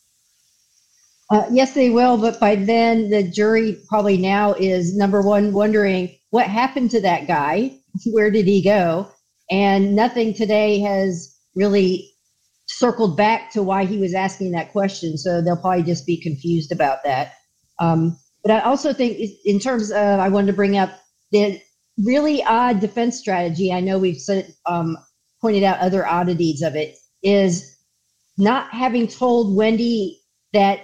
[1.31, 6.17] Uh, yes, they will, but by then the jury probably now is number one wondering
[6.31, 7.77] what happened to that guy,
[8.12, 9.11] where did he go,
[9.51, 12.09] and nothing today has really
[12.69, 15.19] circled back to why he was asking that question.
[15.19, 17.33] So they'll probably just be confused about that.
[17.81, 20.90] Um, but I also think, in terms of, I wanted to bring up
[21.33, 21.61] the
[22.05, 23.72] really odd defense strategy.
[23.72, 24.96] I know we've said, um,
[25.40, 27.77] pointed out other oddities of it is
[28.38, 30.16] not having told Wendi
[30.53, 30.81] that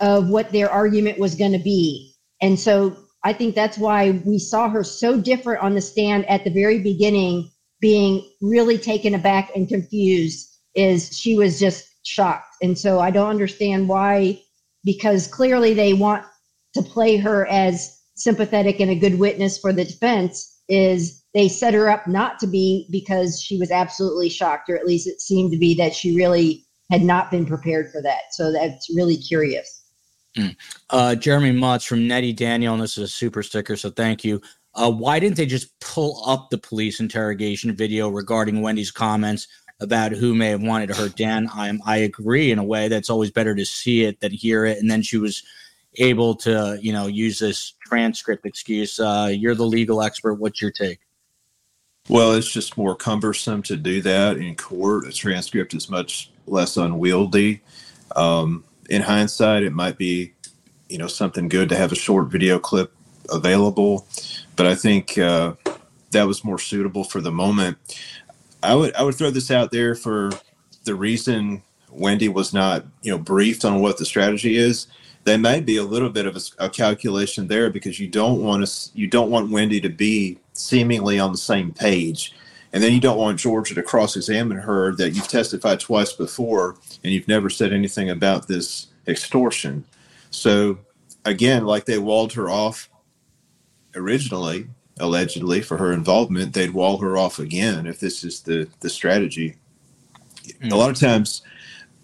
[0.00, 2.14] of what their argument was going to be.
[2.40, 6.44] And so I think that's why we saw her so different on the stand at
[6.44, 12.54] the very beginning, being really taken aback and confused, is she was just shocked.
[12.62, 14.40] And so I don't understand why,
[14.84, 16.24] because clearly they want
[16.74, 21.74] to play her as sympathetic and a good witness for the defense, is they set
[21.74, 25.52] her up not to be because she was absolutely shocked, or at least it seemed
[25.52, 28.32] to be that she really had not been prepared for that.
[28.32, 29.84] So that's really curious.
[30.36, 30.56] Mm.
[30.90, 34.40] Uh, Jeremy Mutz from Nettie Daniel, and this is a super sticker, so thank you.
[34.74, 39.48] Uh, why didn't they just pull up the police interrogation video regarding Wendi's comments
[39.80, 41.48] about who may have wanted to hurt Dan?
[41.52, 44.78] I I agree in a way that's always better to see it than hear it.
[44.78, 45.42] And then she was
[45.98, 48.98] able to, you know, use this transcript excuse.
[48.98, 50.34] Uh, you're the legal expert.
[50.34, 51.00] What's your take?
[52.08, 55.06] Well, it's just more cumbersome to do that in court.
[55.06, 57.60] A transcript is much less unwieldy.
[58.16, 60.32] Um, in hindsight, it might be,
[60.88, 62.92] you know, something good to have a short video clip
[63.30, 64.06] available,
[64.56, 65.52] but I think uh,
[66.12, 67.76] that was more suitable for the moment.
[68.62, 70.30] I would I would throw this out there for
[70.84, 74.86] the reason Wendi was not, you know, briefed on what the strategy is.
[75.24, 78.66] There may be a little bit of a, a calculation there because you don't want
[78.66, 82.34] to you don't want Wendi to be seemingly on the same page.
[82.72, 86.76] And then you don't want Georgia to cross examine her that you've testified twice before
[87.02, 89.84] and you've never said anything about this extortion.
[90.30, 90.78] So,
[91.24, 92.90] again, like they walled her off
[93.94, 98.90] originally, allegedly, for her involvement, they'd wall her off again if this is the, the
[98.90, 99.56] strategy.
[100.60, 100.72] Mm.
[100.72, 101.42] A lot of times,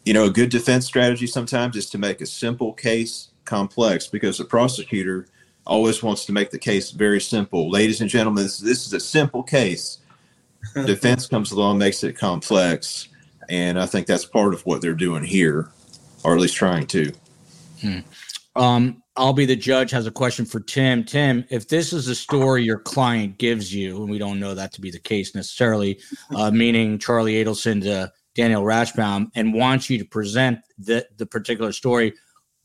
[0.05, 4.39] you know, a good defense strategy sometimes is to make a simple case complex because
[4.39, 5.27] the prosecutor
[5.67, 7.71] always wants to make the case very simple.
[7.71, 9.99] Ladies and gentlemen, this, this is a simple case.
[10.75, 13.09] Defense comes along, makes it complex.
[13.49, 15.71] And I think that's part of what they're doing here,
[16.23, 17.13] or at least trying to.
[17.81, 17.99] Hmm.
[18.57, 21.05] Um, I'll be the judge has a question for Tim.
[21.05, 24.73] Tim, if this is the story your client gives you, and we don't know that
[24.75, 26.01] to be the case necessarily,
[26.35, 31.73] uh, meaning Charlie Adelson to Daniel Rashbaum, and wants you to present the, the particular
[31.73, 32.15] story,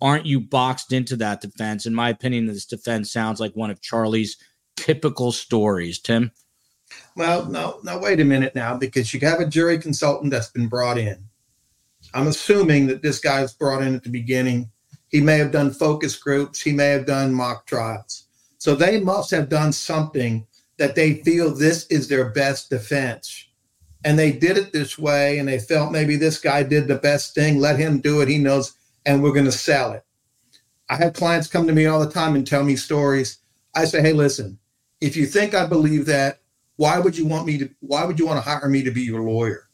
[0.02, 1.86] aren't you boxed into that defense?
[1.86, 4.38] In my opinion, this defense sounds like one of Charlie's
[4.76, 6.00] typical stories.
[6.00, 6.32] Tim?
[7.16, 10.68] Well, no, now wait a minute now, because you have a jury consultant that's been
[10.68, 11.24] brought in.
[12.14, 14.72] I'm assuming that this guy was brought in at the beginning.
[15.10, 18.26] He may have done focus groups, he may have done mock trials.
[18.58, 23.49] So they must have done something that they feel this is their best defense.
[24.04, 27.36] And they did it this way, and they felt maybe this guy did the best
[27.36, 27.60] thing.
[27.60, 28.30] Let him do it.
[28.30, 28.74] He knows
[29.06, 30.04] and we're going to sell it.
[30.90, 33.40] I have clients come to me all the time and tell me stories.
[33.76, 34.60] I say, hey, listen,
[35.02, 36.42] if you think I believe that,
[36.78, 37.70] why would you want me to?
[37.82, 39.68] Why would you want to hire me to be your lawyer?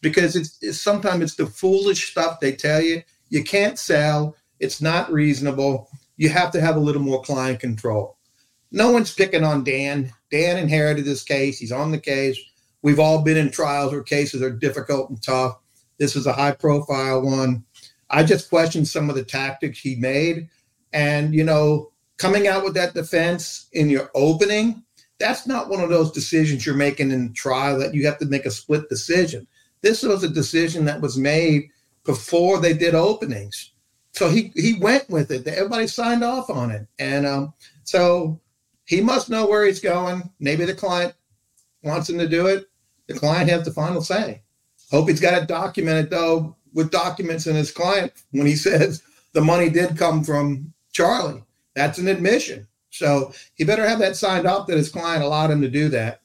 [0.00, 3.02] Because it's, it's sometimes it's the foolish stuff they tell you.
[3.30, 4.36] You can't sell.
[4.60, 5.88] It's not reasonable.
[6.16, 8.18] You have to have a little more client control.
[8.70, 10.12] No one's picking on Dan.
[10.30, 11.58] Dan inherited this case.
[11.58, 12.38] He's on the case.
[12.84, 15.58] We've all been in trials where cases are difficult and tough.
[15.96, 17.64] This is a high profile one.
[18.10, 20.50] I just questioned some of the tactics he made.
[20.92, 24.84] And, you know, coming out with that defense in your opening,
[25.18, 28.44] that's not one of those decisions you're making in trial that you have to make
[28.44, 29.46] a split decision.
[29.80, 31.70] This was a decision that was made
[32.04, 33.72] before they did openings.
[34.12, 35.46] So he he went with it.
[35.46, 38.40] Everybody signed off on it, and um, so
[38.84, 40.30] he must know where he's going.
[40.38, 41.14] Maybe the client
[41.82, 42.68] wants him to do it.
[43.06, 44.42] The client has the final say.
[44.90, 49.40] Hope he's got it documented though, with documents in his client when he says the
[49.40, 51.42] money did come from Charlie.
[51.74, 52.66] That's an admission.
[52.90, 56.20] So he better have that signed off that his client allowed him to do that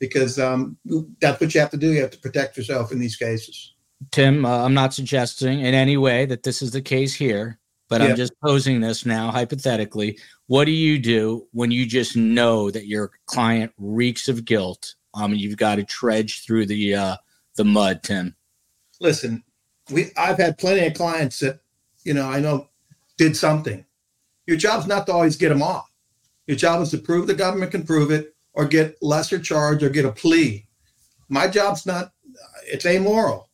[0.00, 0.76] because um,
[1.20, 1.92] that's what you have to do.
[1.92, 3.74] You have to protect yourself in these cases.
[4.10, 8.00] Tim, uh, I'm not suggesting in any way that this is the case here, but
[8.00, 8.08] yeah.
[8.08, 10.18] I'm just posing this now hypothetically.
[10.46, 14.94] What do you do when you just know that your client reeks of guilt?
[15.18, 17.16] Um, you've got to trudge through the uh,
[17.56, 18.36] the mud, Tim.
[19.00, 19.42] Listen,
[19.90, 21.60] we I've had plenty of clients that
[22.04, 22.68] you know I know
[23.16, 23.84] did something.
[24.46, 25.90] Your job's not to always get them off.
[26.46, 29.90] Your job is to prove the government can prove it, or get lesser charge, or
[29.90, 30.66] get a plea.
[31.28, 32.12] My job's not.
[32.66, 33.48] It's amoral.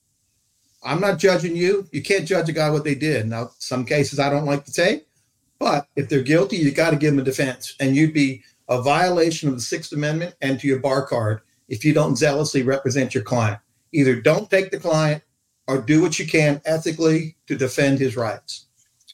[0.84, 1.88] I'm not judging you.
[1.92, 3.26] You can't judge a guy what they did.
[3.26, 5.06] Now, some cases I don't like to take,
[5.58, 7.74] but if they're guilty, you got to give them a defense.
[7.80, 11.84] And you'd be a violation of the Sixth Amendment and to your bar card if
[11.84, 13.58] you don't zealously represent your client.
[13.92, 15.22] Either don't take the client
[15.66, 18.66] or do what you can ethically to defend his rights.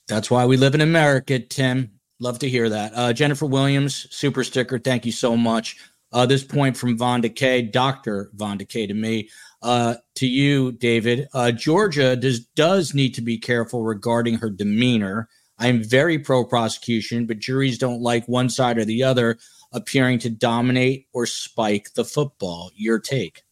[0.08, 1.92] That's why we live in America, Tim.
[2.18, 2.92] Love to hear that.
[2.94, 4.78] Uh, Jennifer Williams, super sticker.
[4.78, 5.76] Thank you so much.
[6.12, 8.30] Uh, this point from Von Decay, Dr.
[8.34, 9.28] Von Decay to me.
[9.62, 15.28] Uh, to you, David, uh, Georgia does does need to be careful regarding her demeanor.
[15.58, 19.38] I am very pro prosecution, but juries don't like one side or the other
[19.72, 22.70] appearing to dominate or spike the football.
[22.74, 23.42] Your take?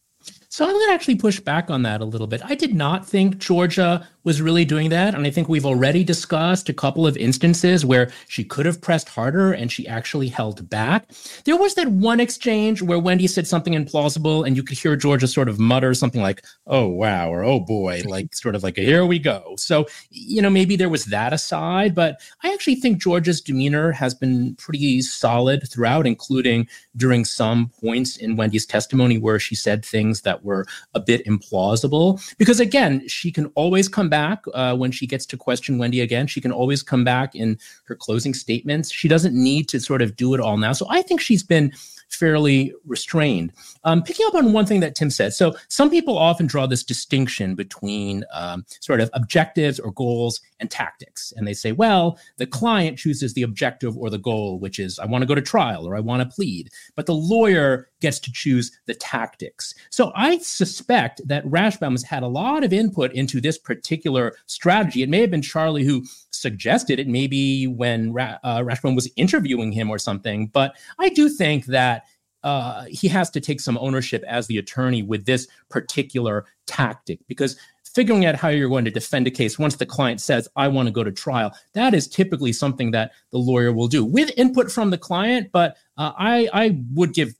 [0.59, 2.41] So I'm going to actually push back on that a little bit.
[2.43, 5.15] I did not think Georgia was really doing that.
[5.15, 9.07] And I think we've already discussed a couple of instances where she could have pressed
[9.07, 11.09] harder and she actually held back.
[11.45, 15.27] There was that one exchange where Wendi said something implausible and you could hear Georgia
[15.27, 19.05] sort of mutter something like, oh, wow, or oh boy, like sort of like, here
[19.05, 19.53] we go.
[19.57, 24.13] So, you know, maybe there was that aside, but I actually think Georgia's demeanor has
[24.13, 26.67] been pretty solid throughout, including
[26.99, 32.21] during some points in Wendi's testimony where she said things that were a bit implausible.
[32.37, 36.27] Because again, she can always come back uh, when she gets to question Wendi again.
[36.27, 38.91] She can always come back in her closing statements.
[38.91, 40.73] She doesn't need to sort of do it all now.
[40.73, 41.71] So I think she's been
[42.09, 43.53] fairly restrained.
[43.83, 46.83] Um, picking up on one thing that Tim said, so some people often draw this
[46.83, 51.31] distinction between um, sort of objectives or goals and tactics.
[51.35, 55.05] And they say, well, the client chooses the objective or the goal, which is I
[55.05, 58.31] want to go to trial or I want to plead, but the lawyer gets to
[58.31, 59.73] choose the tactics.
[59.89, 65.03] So I suspect that Rashbaum has had a lot of input into this particular strategy.
[65.03, 69.71] It may have been Charlie who suggested it, maybe when Ra- uh, Rashbaum was interviewing
[69.71, 72.03] him or something, but I do think that
[72.43, 77.57] uh, he has to take some ownership as the attorney with this particular tactic because
[77.93, 80.87] figuring out how you're going to defend a case once the client says i want
[80.87, 81.51] to go to trial.
[81.73, 85.77] That is typically something that the lawyer will do with input from the client but
[85.97, 87.33] uh, I, I would give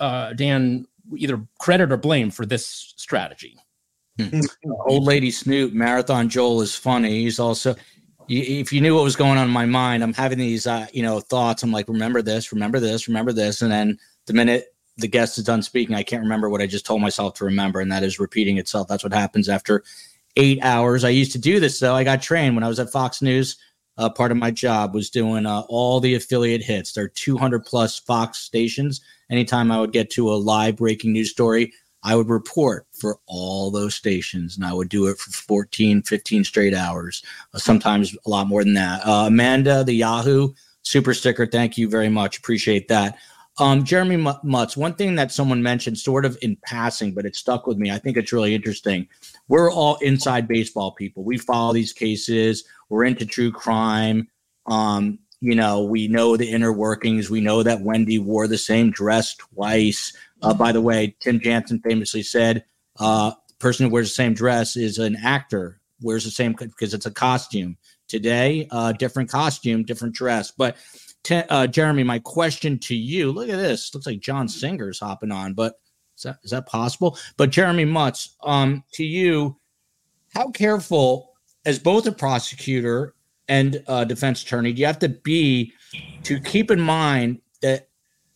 [0.00, 3.56] uh, dan either credit or blame for this strategy.
[4.18, 4.40] Hmm.
[4.86, 7.22] old lady snoop marathon joel is funny.
[7.22, 7.74] He's also
[8.28, 11.02] if you knew what was going on in my mind i'm having these uh, you
[11.02, 11.62] know thoughts.
[11.62, 13.62] I'm like remember this remember this remember this.
[13.62, 16.86] And then the minute the guest is done speaking, I can't remember what I just
[16.86, 18.88] told myself to remember, and that is repeating itself.
[18.88, 19.84] That's what happens after
[20.36, 21.04] eight hours.
[21.04, 21.94] I used to do this though.
[21.94, 23.56] I got trained when I was at Fox News.
[23.98, 26.92] Uh, part of my job was doing uh, all the affiliate hits.
[26.92, 29.00] There are 200 plus Fox stations.
[29.30, 33.70] Anytime I would get to a live breaking news story, I would report for all
[33.70, 37.22] those stations and I would do it for 14, 15 straight hours,
[37.54, 39.00] uh, sometimes a lot more than that.
[39.04, 42.38] Uh, Amanda, the Yahoo super sticker, thank you very much.
[42.38, 43.18] Appreciate that.
[43.58, 47.66] Um, Jeremy Mutz, one thing that someone mentioned sort of in passing, but it stuck
[47.66, 47.90] with me.
[47.90, 49.08] I think it's really interesting.
[49.48, 51.24] We're all inside baseball people.
[51.24, 52.64] We follow these cases.
[52.90, 54.28] We're into true crime.
[54.66, 57.30] Um, you know, we know the inner workings.
[57.30, 60.12] We know that Wendi wore the same dress twice.
[60.42, 62.64] Uh, by the way, Tim Jansen famously said,
[62.98, 66.92] uh, the person who wears the same dress is an actor, wears the same because
[66.92, 67.78] it's a costume.
[68.08, 70.52] Today, uh, different costume, different dress.
[70.52, 70.76] But
[71.30, 73.94] uh, Jeremy, my question to you look at this.
[73.94, 75.74] Looks like John Singer's hopping on, but
[76.16, 77.18] is that, is that possible?
[77.36, 79.56] But Jeremy Mutz, um, to you,
[80.34, 81.32] how careful,
[81.64, 83.14] as both a prosecutor
[83.48, 85.72] and a defense attorney, do you have to be
[86.24, 87.88] to keep in mind that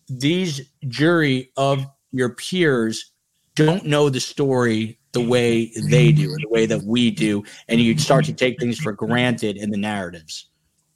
[0.08, 3.12] these jury of your peers
[3.54, 7.80] don't know the story the way they do or the way that we do, and
[7.80, 10.49] you start to take things for granted in the narratives?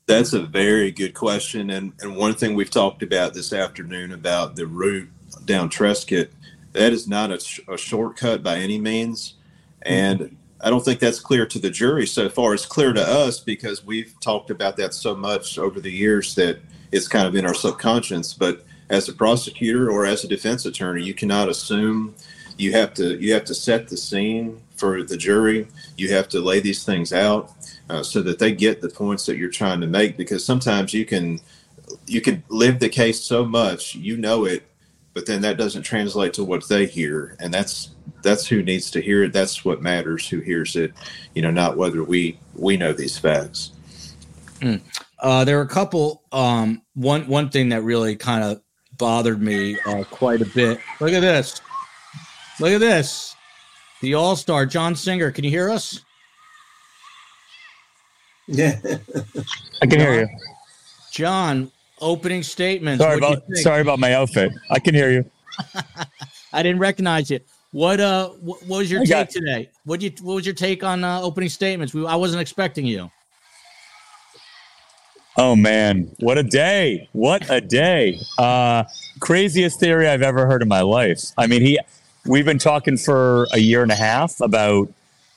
[0.07, 4.55] That's a very good question, and and one thing we've talked about this afternoon about
[4.55, 5.09] the route
[5.46, 6.28] down Trescott,
[6.72, 9.34] that is not a, sh- a shortcut by any means,
[9.82, 12.52] and I don't think that's clear to the jury so far.
[12.52, 16.59] It's clear to us because we've talked about that so much over the years that
[16.92, 18.34] it's kind of in our subconscious.
[18.34, 22.14] But as a prosecutor or as a defense attorney, you cannot assume.
[22.57, 25.68] You have to you have to set the scene for the jury.
[25.97, 27.53] You have to lay these things out
[27.89, 30.16] uh, so that they get the points that you're trying to make.
[30.16, 31.41] Because sometimes you can
[32.07, 34.64] you can live the case so much, you know it,
[35.12, 37.91] but then that doesn't translate to what they hear, and that's
[38.22, 39.33] that's who needs to hear it.
[39.33, 40.29] That's what matters.
[40.29, 40.93] Who hears it,
[41.35, 43.72] you know, not whether we we know these facts.
[44.61, 44.81] Mm.
[45.20, 46.25] Uh, there are a couple.
[46.33, 48.61] Um, one one thing that really kind of
[48.99, 50.81] bothered me uh, quite a bit.
[51.01, 51.61] Look at this.
[52.61, 53.34] Look at this.
[54.05, 55.30] The All Star John Singer.
[55.30, 56.05] Can you hear us?
[58.46, 58.78] Yeah,
[59.80, 60.28] I can hear you.
[61.11, 63.02] John, opening statements.
[63.02, 64.52] Sorry What'd about sorry about my outfit.
[64.70, 65.30] I can hear you.
[66.52, 67.40] I didn't recognize you.
[67.72, 68.28] What uh?
[68.42, 69.70] What, what was your I take today?
[69.86, 71.94] What you What was your take on uh, opening statements?
[71.94, 73.11] We, I wasn't expecting you.
[75.38, 77.09] Oh man, what a day!
[77.12, 78.20] What a day!
[78.36, 78.84] Uh,
[79.20, 81.22] craziest theory I've ever heard in my life.
[81.38, 81.80] I mean, he.
[82.27, 84.91] We've been talking for a year and a half about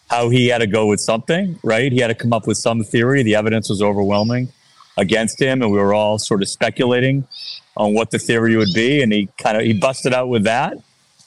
[0.09, 1.91] how he had to go with something, right?
[1.91, 3.23] He had to come up with some theory.
[3.23, 4.47] The evidence was overwhelming
[4.95, 7.27] against him, and we were all sort of speculating
[7.75, 9.01] on what the theory would be.
[9.01, 10.77] And he kind of he busted out with that,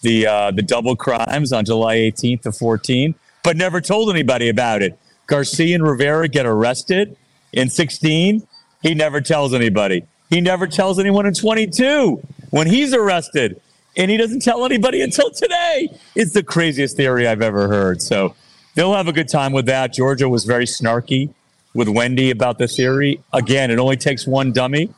[0.00, 4.80] the uh, the double crimes on July 18th to 14, but never told anybody about
[4.80, 4.98] it.
[5.26, 7.18] Garcia and Rivera get arrested
[7.52, 8.46] in 16.
[8.82, 10.06] He never tells anybody.
[10.30, 13.60] He never tells anyone in 22 when he's arrested.
[13.96, 15.88] And he doesn't tell anybody until today.
[16.14, 18.00] It's the craziest theory I've ever heard.
[18.00, 18.34] So
[18.74, 19.92] they'll have a good time with that.
[19.92, 21.32] Georgia was very snarky
[21.74, 23.20] with Wendi about the theory.
[23.32, 24.92] Again, it only takes one dummy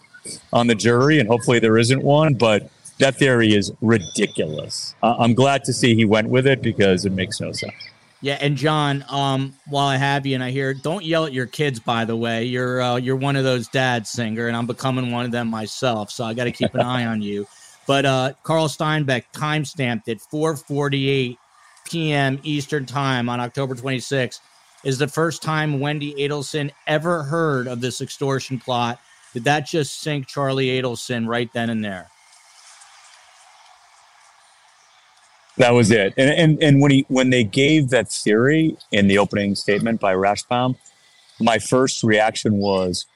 [0.52, 4.94] on the jury, and hopefully there isn't one, but that theory is ridiculous.
[5.02, 7.74] Uh, I'm glad to see he went with it because it makes no sense.
[8.20, 11.46] Yeah, and John, um, while I have you and I hear, don't yell at your
[11.46, 11.80] kids.
[11.80, 15.24] By the way, you're uh, you're one of those dads, singer, and I'm becoming one
[15.24, 16.12] of them myself.
[16.12, 17.48] So I got to keep an eye on you.
[17.86, 21.36] But uh, Carl Steinbeck time stamped at 4:48
[21.84, 22.40] p.m.
[22.42, 24.40] Eastern Time on October 26th
[24.84, 29.00] is the first time Wendi Adelson ever heard of this extortion plot.
[29.32, 32.08] Did that just sink Charlie Adelson right then and there?
[35.58, 36.14] That was it.
[36.16, 40.14] And and and when he when they gave that theory in the opening statement by
[40.14, 40.76] Rashbaum,
[41.38, 43.06] my first reaction was,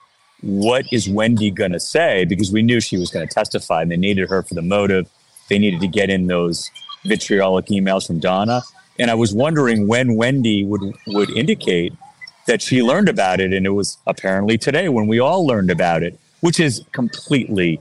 [0.42, 2.24] what is Wendi going to say?
[2.24, 5.08] Because we knew she was going to testify, and they needed her for the motive.
[5.48, 6.70] They needed to get in those
[7.04, 8.62] vitriolic emails from Donna,
[8.98, 11.92] and I was wondering when Wendi would would indicate
[12.46, 16.02] that she learned about it, and it was apparently today when we all learned about
[16.02, 17.80] it, which is completely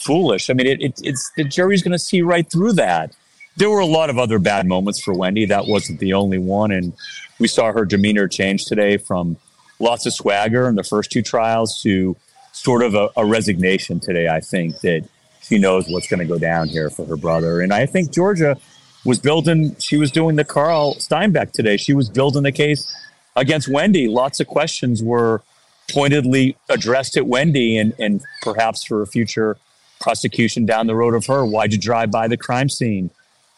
[0.00, 0.48] foolish.
[0.50, 3.14] I mean, it, it, it's the jury's going to see right through that.
[3.56, 5.46] There were a lot of other bad moments for Wendi.
[5.48, 6.92] That wasn't the only one, and
[7.38, 9.36] we saw her demeanor change today from
[9.80, 12.16] lots of swagger in the first two trials to
[12.52, 14.28] sort of a, a resignation today.
[14.28, 15.08] I think that
[15.42, 18.56] she knows what's going to go down here for her brother, and I think Georgia
[19.04, 19.74] was building.
[19.78, 21.76] She was doing the Carl Steinbeck today.
[21.76, 22.94] She was building the case
[23.34, 24.08] against Wendi.
[24.08, 25.42] Lots of questions were
[25.90, 29.56] pointedly addressed at Wendi, and and perhaps for a future
[30.00, 31.44] prosecution down the road of her.
[31.44, 33.10] Why'd you drive by the crime scene?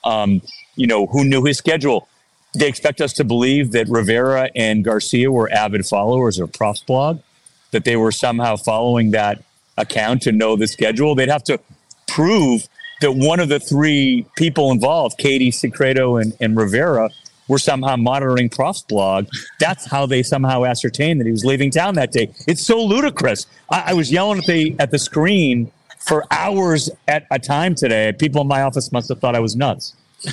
[0.04, 0.42] Um,
[0.76, 2.08] you know, who knew his schedule?
[2.54, 7.22] They expect us to believe that Rivera and Garcia were avid followers of PrawfsBlawg,
[7.70, 9.42] that they were somehow following that
[9.78, 11.14] account to know the schedule.
[11.14, 11.58] They'd have to
[12.06, 12.68] prove
[13.00, 17.10] that one of the three people involved, Katie Sigfredo and, and Rivera,
[17.48, 19.28] were somehow monitoring PrawfsBlawg.
[19.58, 22.32] That's how they somehow ascertained that he was leaving town that day.
[22.46, 23.46] It's so ludicrous.
[23.70, 28.12] I, I was yelling at the at the screen for hours at a time today.
[28.12, 29.94] People in my office must have thought I was nuts.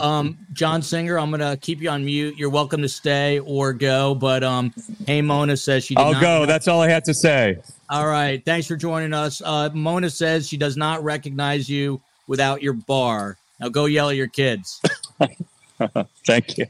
[0.00, 2.36] Um, John Singer, I'm gonna keep you on mute.
[2.38, 4.72] You're welcome to stay or go, but um,
[5.06, 5.94] hey, Mona says she.
[5.94, 6.46] Did I'll go.
[6.46, 7.58] That's all I had to say.
[7.90, 8.42] All right.
[8.44, 9.42] Thanks for joining us.
[9.44, 13.36] Uh, Mona says she does not recognize you without your bar.
[13.60, 14.80] Now go yell at your kids.
[16.26, 16.66] Thank you.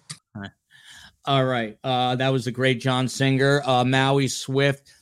[1.27, 1.79] All right.
[1.85, 3.63] Uh, that was a great John Singer.
[3.65, 4.93] Uh, Maui Swift.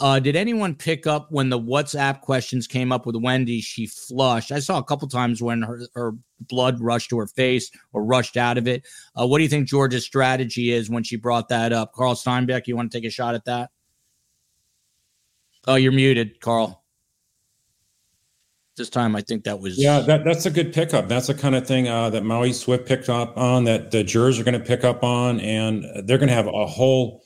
[0.00, 3.60] Uh, did anyone pick up when the WhatsApp questions came up with Wendi?
[3.62, 4.52] She flushed.
[4.52, 8.36] I saw a couple times when her, her blood rushed to her face or rushed
[8.36, 8.86] out of it.
[9.18, 11.94] Uh, what do you think Georgia's strategy is when she brought that up?
[11.94, 13.70] Carl Steinbeck, you want to take a shot at that?
[15.66, 16.84] Oh, you're muted, Carl.
[18.76, 21.08] This time, I think that was Yeah, that, that's a good pickup.
[21.08, 24.38] That's the kind of thing uh, that Maui Swift picked up on, that the jurors
[24.38, 27.24] are going to pick up on, and they're going to have a whole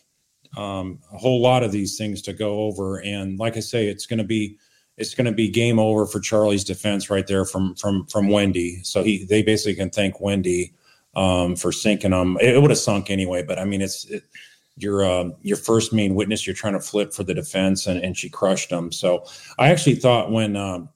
[0.57, 2.99] um, a whole lot of these things to go over.
[2.99, 4.59] And like I say, it's going to be
[4.99, 8.85] it's going to be game over for Charlie's defense right there from from from Wendi.
[8.87, 10.73] So he they basically can thank Wendi
[11.15, 12.39] um, for sinking them.
[12.41, 14.25] It, would have sunk anyway, but I mean, it's it,
[14.77, 18.17] your uh, your first main witness you're trying to flip for the defense, and, and
[18.17, 18.93] she crushed them.
[18.93, 19.25] So
[19.59, 20.89] I actually thought when um,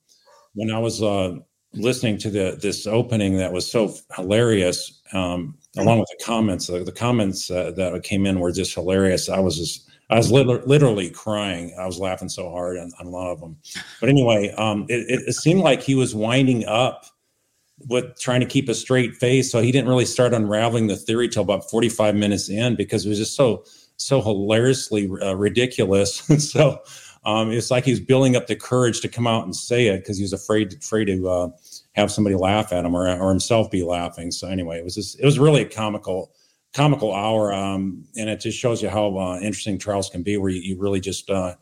[0.54, 1.36] when I was uh,
[1.74, 6.84] listening to the this opening that was so hilarious, um, along with the comments, the,
[6.84, 9.28] the comments uh, that came in were just hilarious.
[9.28, 11.74] I was just I was lit- literally crying.
[11.78, 13.56] I was laughing so hard on, on a lot of them.
[14.00, 17.06] But anyway, um, it, it, it, seemed like he was winding up
[17.88, 19.50] with trying to keep a straight face.
[19.50, 23.08] So he didn't really start unraveling the theory till about 45 minutes in because it
[23.08, 23.64] was just so
[23.96, 26.18] so hilariously uh, ridiculous.
[26.50, 26.80] so
[27.24, 29.98] um, it's like he was building up the courage to come out and say it
[29.98, 31.48] because he was afraid afraid to uh,
[31.96, 34.30] have somebody laugh at him or, or himself be laughing.
[34.30, 36.32] So anyway, it was just, it was really a comical
[36.74, 40.50] comical hour, um, and it just shows you how uh, interesting trials can be, where
[40.50, 41.54] you, you really just uh,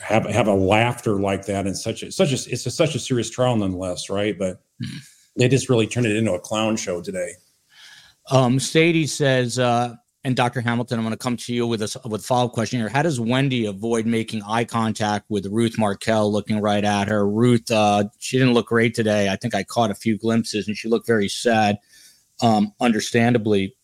[0.00, 2.98] have have a laughter like that, and such a such a it's a, such a
[2.98, 4.38] serious trial nonetheless, right?
[4.38, 4.98] But mm-hmm.
[5.36, 7.32] they just really turned it into a clown show today.
[8.30, 9.94] Um, Sadie says, uh,
[10.24, 10.60] and Dr.
[10.60, 12.88] Hamilton, I'm going to come to you with a with follow up question here.
[12.88, 17.28] How does Wendi avoid making eye contact with Ruth Markel, looking right at her?
[17.28, 19.28] Ruth, uh, she didn't look great today.
[19.28, 21.78] I think I caught a few glimpses, and she looked very sad.
[22.40, 23.76] Um, understandably,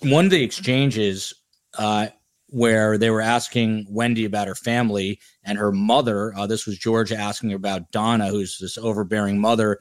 [0.00, 1.32] one of the exchanges
[1.78, 2.08] uh,
[2.48, 6.34] where they were asking Wendi about her family and her mother.
[6.36, 9.78] Uh, this was Georgia asking about Donna, who's this overbearing mother,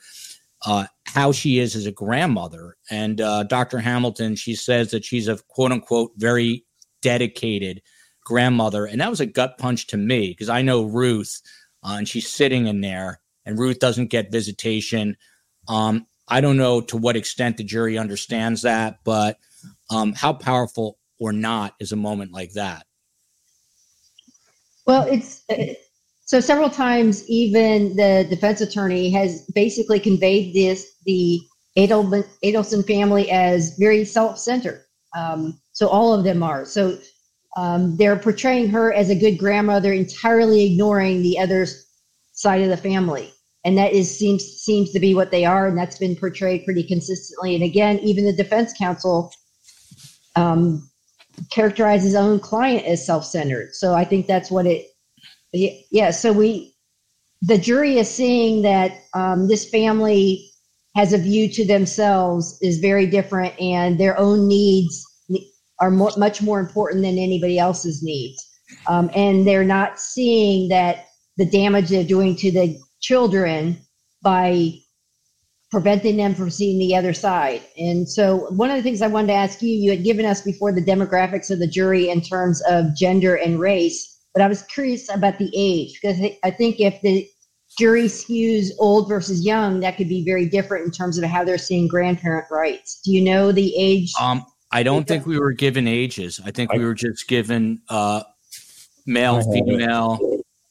[0.66, 2.78] uh, how she is as a grandmother.
[2.90, 3.80] And uh, Dr.
[3.80, 6.66] Hamilton, she says that she's a quote unquote very
[7.02, 7.82] dedicated
[8.24, 8.86] grandmother.
[8.86, 11.42] And that was a gut punch to me because I know Ruth
[11.84, 15.18] uh, and she's sitting in there and Ruth doesn't get visitation.
[15.68, 19.38] Um, I don't know to what extent the jury understands that, but
[19.90, 22.86] um, how powerful or not is a moment like that?
[24.86, 25.74] Well, it's uh,
[26.32, 27.28] so several times.
[27.28, 31.42] Even the defense attorney has basically conveyed this the
[31.78, 34.82] Adelman, Adelson family as very self-centered.
[35.14, 36.64] Um, so all of them are.
[36.64, 36.98] So
[37.58, 41.68] um, they're portraying her as a good grandmother, entirely ignoring the other
[42.32, 43.34] side of the family,
[43.66, 46.84] and that is seems seems to be what they are, and that's been portrayed pretty
[46.84, 47.56] consistently.
[47.56, 49.34] And again, even the defense counsel
[50.38, 50.90] um,
[51.52, 53.76] characterize his own client as self-centered.
[53.76, 54.88] So I think that's what it.
[55.54, 56.12] Yeah.
[56.12, 56.76] So we,
[57.42, 60.52] the jury is seeing that um, this family
[60.96, 65.06] has a view to themselves is very different, and their own needs
[65.80, 68.48] are much more important than anybody else's needs.
[68.88, 73.78] Um, and they're not seeing that the damage they're doing to the children
[74.22, 74.74] by
[75.72, 77.62] preventing them from seeing the other side.
[77.78, 80.42] And so, one of the things I wanted to ask you, you had given us
[80.42, 84.62] before the demographics of the jury in terms of gender and race, but I was
[84.64, 87.28] curious about the age because I think if the
[87.78, 91.58] jury skews old versus young, that could be very different in terms of how they're
[91.58, 93.02] seeing grandparent rights.
[93.04, 94.12] Do you know the age?
[94.20, 96.40] Um, I don't think we were given ages.
[96.46, 98.24] I think we were just given uh,
[99.06, 100.20] male, female,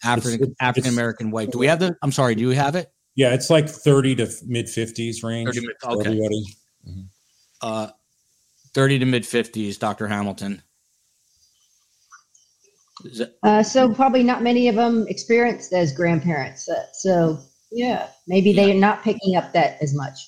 [0.03, 1.51] African African American, white.
[1.51, 1.95] Do we have the?
[2.03, 2.35] I'm sorry.
[2.35, 2.91] Do you have it?
[3.17, 5.55] Yeah, it's like 30 to mid 50s range.
[5.55, 6.09] 30, okay.
[6.09, 6.45] Everybody.
[6.89, 7.01] Mm-hmm.
[7.61, 7.89] Uh,
[8.73, 10.09] 30 to mid 50s, Dr.
[10.09, 10.63] Hamilton.
[13.43, 16.69] Uh, so probably not many of them experienced as grandparents.
[16.69, 17.39] Uh, so
[17.71, 18.67] yeah, maybe yeah.
[18.67, 20.19] they're not picking up that as much.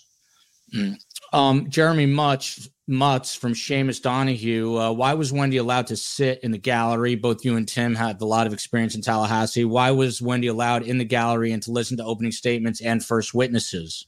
[0.75, 0.97] Mm.
[1.33, 4.77] Um, Jeremy Much Mutz from Seamus Donahue.
[4.77, 7.15] Uh, why was Wendi allowed to sit in the gallery?
[7.15, 9.65] Both you and Tim had a lot of experience in Tallahassee.
[9.65, 13.35] Why was Wendi allowed in the gallery and to listen to opening statements and first
[13.35, 14.07] witnesses?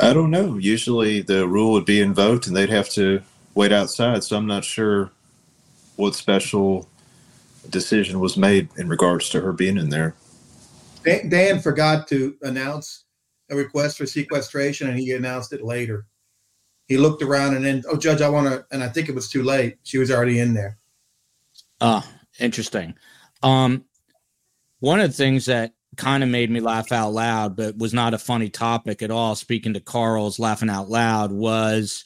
[0.00, 0.56] I don't know.
[0.56, 3.22] Usually the rule would be invoked and they'd have to
[3.54, 4.24] wait outside.
[4.24, 5.10] So I'm not sure
[6.00, 6.88] what special
[7.68, 10.14] decision was made in regards to her being in there.
[11.04, 13.04] Dan, Dan forgot to announce
[13.50, 16.06] a request for sequestration and he announced it later
[16.90, 19.30] he looked around and then, oh, Judge, I want to, and I think it was
[19.30, 19.78] too late.
[19.84, 20.76] She was already in there.
[21.80, 22.04] Ah,
[22.40, 22.96] interesting.
[23.44, 23.84] Um,
[24.80, 28.12] one of the things that kind of made me laugh out loud, but was not
[28.12, 32.04] a funny topic at all, speaking to Carl's laughing out loud, was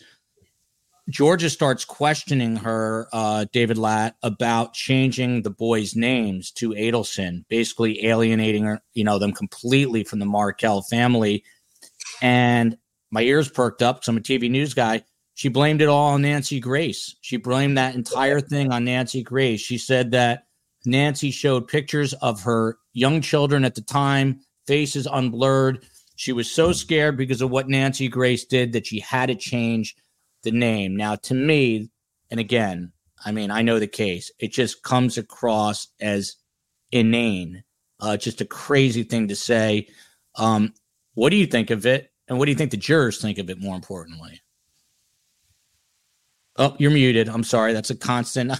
[1.10, 8.06] Georgia starts questioning her, uh, David Lat, about changing the boys' names to Adelson, basically
[8.06, 11.44] alienating her, you know, them completely from the Markel family.
[12.22, 12.78] And
[13.10, 15.04] my ears perked up because I'm a TV news guy.
[15.34, 17.16] She blamed it all on Nancy Grace.
[17.20, 19.60] She blamed that entire thing on Nancy Grace.
[19.60, 20.44] She said that
[20.86, 25.84] Nancy showed pictures of her young children at the time, faces unblurred.
[26.16, 29.96] She was so scared because of what Nancy Grace did that she had to change
[30.44, 30.96] the name.
[30.96, 31.90] Now, to me,
[32.30, 32.92] and again,
[33.24, 34.30] I mean, I know the case.
[34.38, 36.36] It just comes across as
[36.92, 37.64] inane,
[38.00, 39.88] uh, just a crazy thing to say.
[40.36, 40.74] Um,
[41.14, 42.10] what do you think of it?
[42.28, 44.40] And what do you think the jurors think of it more importantly?
[46.56, 47.28] Oh, you're muted.
[47.28, 47.72] I'm sorry.
[47.72, 48.52] That's a constant.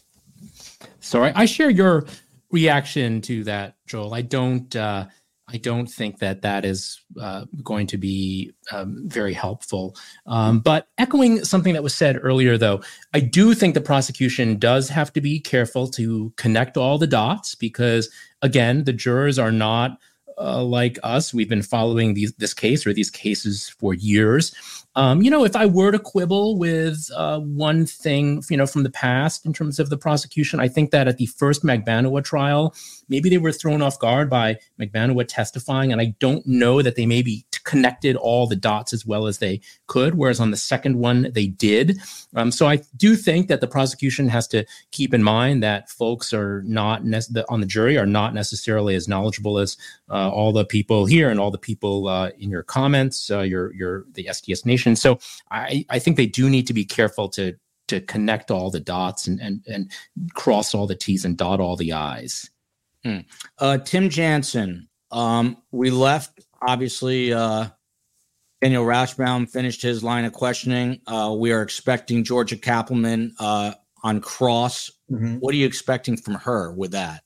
[1.00, 1.32] sorry.
[1.34, 2.04] I share your
[2.50, 4.14] reaction to that, Joel.
[4.14, 4.74] I don't.
[4.76, 5.06] Uh,
[5.48, 9.96] I don't think that that is uh, going to be um, very helpful.
[10.26, 12.80] Um, but echoing something that was said earlier, though,
[13.12, 17.54] I do think the prosecution does have to be careful to connect all the dots
[17.54, 18.08] because,
[18.40, 19.98] again, the jurors are not
[20.42, 21.32] uh, like us.
[21.32, 24.52] We've been following these, this case or these cases for years.
[24.94, 28.82] Um, you know, if I were to quibble with uh, one thing, you know, from
[28.82, 32.74] the past in terms of the prosecution, I think that at the first Magbanua trial,
[33.08, 37.06] maybe they were thrown off guard by Magbanua testifying, and I don't know that they
[37.06, 40.14] maybe connected all the dots as well as they could.
[40.14, 41.98] Whereas on the second one, they did.
[42.34, 46.32] Um, so I do think that the prosecution has to keep in mind that folks
[46.32, 49.76] are not ne- on the jury are not necessarily as knowledgeable as
[50.10, 53.72] uh, all the people here and all the people uh, in your comments, uh, your
[53.74, 54.96] your the STS Nation.
[54.96, 55.18] So
[55.50, 57.54] I I think they do need to be careful to
[57.88, 59.90] to connect all the dots and and and
[60.34, 62.50] cross all the T's and dot all the I's.
[63.04, 63.18] Hmm.
[63.58, 67.32] Uh, Tim Jansen, um, we left obviously.
[67.32, 67.68] Uh,
[68.62, 71.00] Daniel Rashbaum finished his line of questioning.
[71.08, 73.72] Uh, we are expecting Georgia Cappleman uh,
[74.04, 74.88] on cross.
[75.10, 75.38] Mm-hmm.
[75.38, 77.24] What are you expecting from her with that?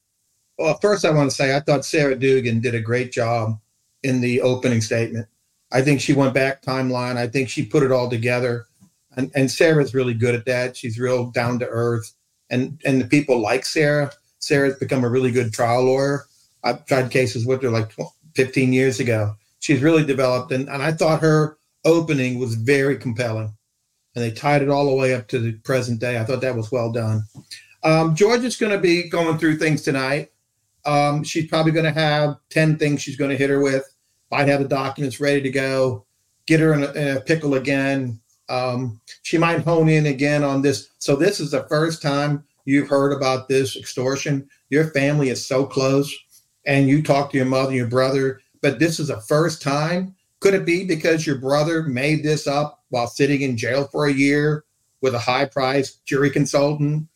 [0.58, 3.60] Well, first, I want to say I thought Sarah Dugan did a great job
[4.02, 5.26] in the opening statement.
[5.70, 7.18] I think she went back timeline.
[7.18, 8.64] I think she put it all together.
[9.16, 10.74] And, and Sarah's really good at that.
[10.74, 12.14] She's real down to earth.
[12.48, 14.10] And, and the people like Sarah.
[14.38, 16.24] Sarah's become a really good trial lawyer.
[16.64, 17.92] I've tried cases with her like
[18.36, 19.34] 15 years ago.
[19.60, 23.54] She's really developed, and, and I thought her opening was very compelling.
[24.14, 26.18] And they tied it all the way up to the present day.
[26.18, 27.22] I thought that was well done.
[27.82, 30.32] Um, Georgia's going to be going through things tonight.
[30.84, 33.84] Um, she's probably going to have 10 things she's going to hit her with.
[34.30, 36.06] Might have the documents ready to go,
[36.46, 38.20] get her in a, in a pickle again.
[38.48, 40.88] Um, she might hone in again on this.
[40.98, 44.48] So, this is the first time you've heard about this extortion.
[44.70, 46.12] Your family is so close
[46.66, 50.14] and you talk to your mother, your brother, but this is the first time.
[50.40, 54.12] Could it be because your brother made this up while sitting in jail for a
[54.12, 54.64] year
[55.00, 57.08] with a high priced jury consultant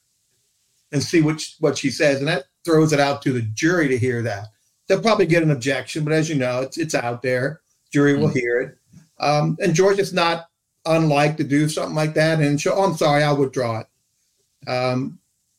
[0.92, 2.18] and see what, what she says?
[2.18, 4.46] And that throws it out to the jury to hear that.
[4.86, 7.60] They'll probably get an objection, but as you know, it's, it's out there.
[7.92, 8.38] Jury will mm-hmm.
[8.38, 8.78] hear it.
[9.18, 10.48] Um, and Georgia's not
[10.86, 12.40] unlike to do something like that.
[12.40, 14.68] And she'll, oh, I'm sorry, I'll withdraw it.
[14.68, 15.18] Um,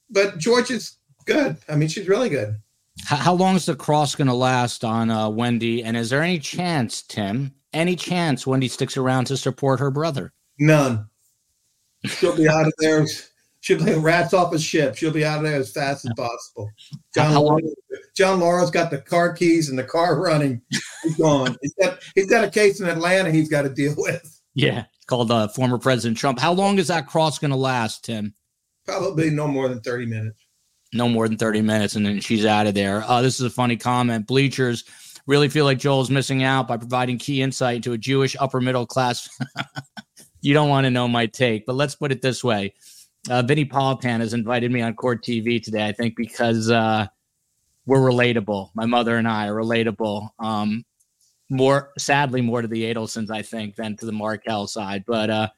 [0.09, 1.57] but Georgia's good.
[1.69, 2.57] I mean, she's really good.
[3.05, 5.83] How, long is the cross going to last on uh, Wendi?
[5.83, 10.33] And is there any chance, Tim, any chance Wendi sticks around to support her brother?
[10.59, 11.07] None.
[12.05, 13.05] She'll be out of there.
[13.59, 14.95] She'll be rats off a ship.
[14.95, 16.69] She'll be out of there as fast as possible.
[17.13, 17.59] John, Lauro,
[18.15, 20.61] John Lauro's got the car keys and the car running.
[21.03, 21.55] He's gone.
[21.61, 24.41] He's got he's got a case in Atlanta he's got to deal with.
[24.55, 26.39] Yeah, called uh, former President Trump.
[26.39, 28.33] How long is that cross going to last, Tim?
[28.85, 30.41] Probably no more than thirty minutes
[30.93, 33.03] no more than 30 minutes and then she's out of there.
[33.03, 34.27] Uh, this is a funny comment.
[34.27, 34.83] Bleachers
[35.25, 38.85] really feel like Joel's missing out by providing key insight into a Jewish upper middle
[38.85, 39.29] class.
[40.41, 42.73] you don't want to know my take, but let's put it this way.
[43.29, 47.05] Uh, Vinnie Politan has invited me on Court TV today, I think, because uh,
[47.85, 48.69] we're relatable.
[48.73, 50.29] My mother and I are relatable.
[50.39, 50.83] Um,
[51.49, 55.03] more, sadly, more to the Adelsons, I think, than to the Markel side.
[55.05, 55.49] But, uh,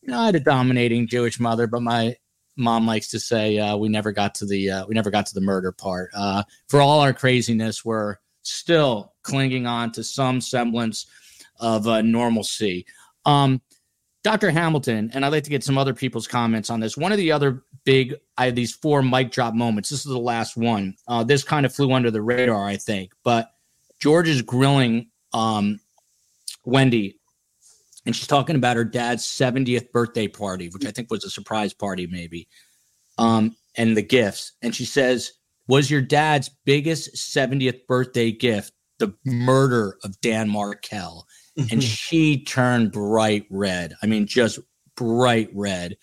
[0.00, 2.16] you know, I had a dominating Jewish mother, but my
[2.56, 5.34] mom likes to say uh, we never got to the uh, we never got to
[5.34, 6.10] the murder part.
[6.14, 11.06] Uh, for all our craziness, we're still clinging on to some semblance
[11.60, 12.86] of normalcy.
[13.24, 13.60] Um,
[14.24, 14.50] Dr.
[14.50, 16.96] Hamilton, and I'd like to get some other people's comments on this.
[16.96, 19.90] One of the other big, I have these four mic drop moments.
[19.90, 20.96] This is the last one.
[21.06, 23.12] Uh, this kind of flew under the radar, I think.
[23.22, 23.50] But
[24.00, 25.78] George is grilling um,
[26.66, 27.16] Wendi
[28.06, 31.72] and she's talking about her dad's 70th birthday party, which I think was a surprise
[31.72, 32.48] party, maybe,
[33.18, 34.52] um, and the gifts.
[34.62, 35.32] And she says,
[35.68, 41.26] Was your dad's biggest 70th birthday gift the murder of Dan Markel?
[41.70, 43.94] and she turned bright red.
[44.02, 44.58] I mean, just
[44.96, 45.96] bright red.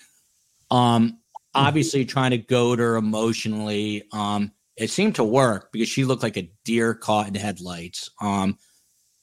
[0.70, 1.20] Um,
[1.54, 4.04] obviously trying to goad her emotionally.
[4.14, 8.10] Um, it seemed to work because she looked like a deer caught in headlights.
[8.22, 8.58] Um,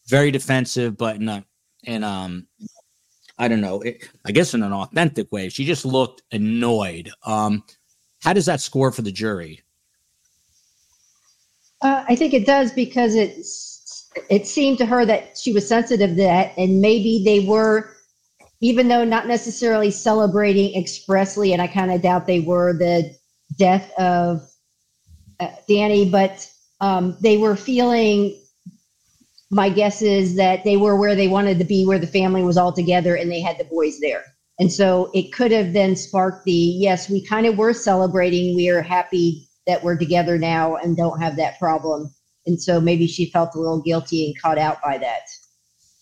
[0.07, 1.45] very defensive, but in a
[1.87, 2.47] and um
[3.39, 5.49] I don't know, it, I guess in an authentic way.
[5.49, 7.11] She just looked annoyed.
[7.25, 7.63] Um,
[8.23, 9.63] how does that score for the jury?
[11.81, 13.47] Uh, I think it does because it
[14.29, 17.95] it seemed to her that she was sensitive to that, and maybe they were
[18.61, 23.15] even though not necessarily celebrating expressly, and I kind of doubt they were the
[23.57, 24.43] death of
[25.39, 28.35] uh, Danny, but um, they were feeling.
[29.51, 32.57] My guess is that they were where they wanted to be, where the family was
[32.57, 34.25] all together, and they had the boys there.
[34.59, 38.57] And so it could have then sparked the yes, we kind of were celebrating.
[38.57, 42.13] We are happy that we're together now and don't have that problem.
[42.47, 45.23] And so maybe she felt a little guilty and caught out by that.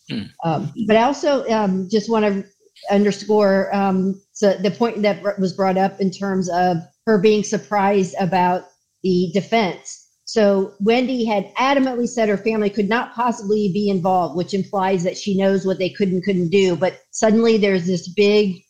[0.08, 0.22] Hmm.
[0.44, 2.44] Um, but I also um, just want to
[2.90, 8.14] underscore um, so the point that was brought up in terms of her being surprised
[8.20, 8.64] about
[9.02, 10.05] the defense.
[10.36, 15.16] So Wendi had adamantly said her family could not possibly be involved, which implies that
[15.16, 16.76] she knows what they could and couldn't do.
[16.76, 18.62] But suddenly there's this big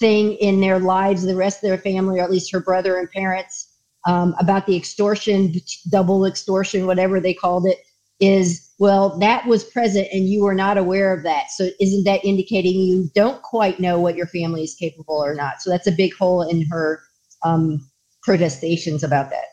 [0.00, 3.08] thing in their lives, the rest of their family, or at least her brother and
[3.12, 5.54] parents, um, about the extortion,
[5.88, 7.78] double extortion, whatever they called it,
[8.18, 11.44] is well, that was present and you were not aware of that.
[11.52, 15.62] So isn't that indicating you don't quite know what your family is capable or not?
[15.62, 17.04] So that's a big hole in her
[17.44, 17.88] um,
[18.24, 19.44] protestations about that.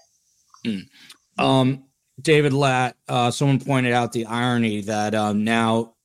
[0.65, 0.81] Mm.
[1.41, 1.85] Um,
[2.21, 5.95] David Lat, uh, someone pointed out the irony that um, now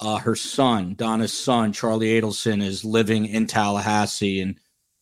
[0.00, 4.58] uh, her son, Donna's son, Charlie Adelson, is living in Tallahassee and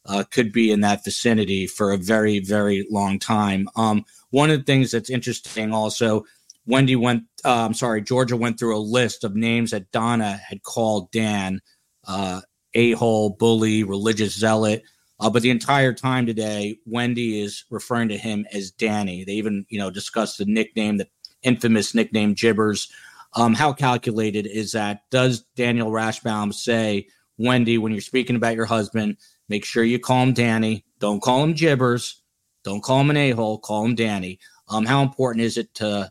[0.06, 3.68] uh, could be in that vicinity for a very, very long time.
[3.74, 6.24] Um, one of the things that's interesting also,
[6.68, 10.62] Wendi went, uh, I'm sorry, Georgia went through a list of names that Donna had
[10.62, 11.60] called Dan
[12.06, 12.42] uh,
[12.74, 14.82] a hole, bully, religious zealot.
[15.24, 19.24] Uh, but the entire time today, Wendi is referring to him as Danny.
[19.24, 21.08] They even, you know, discussed the nickname, the
[21.42, 22.90] infamous nickname Jibbers.
[23.32, 25.08] Um, how calculated is that?
[25.10, 27.08] Does Daniel Rashbaum say,
[27.40, 29.16] Wendi, when you're speaking about your husband,
[29.48, 30.84] make sure you call him Danny.
[30.98, 32.16] Don't call him Jibbers.
[32.62, 33.58] Don't call him an a hole.
[33.58, 34.38] Call him Danny.
[34.68, 36.10] Um, how important is it to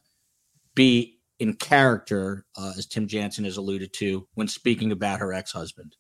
[0.74, 5.52] be in character, uh, as Tim Jansen has alluded to, when speaking about her ex
[5.52, 5.98] husband?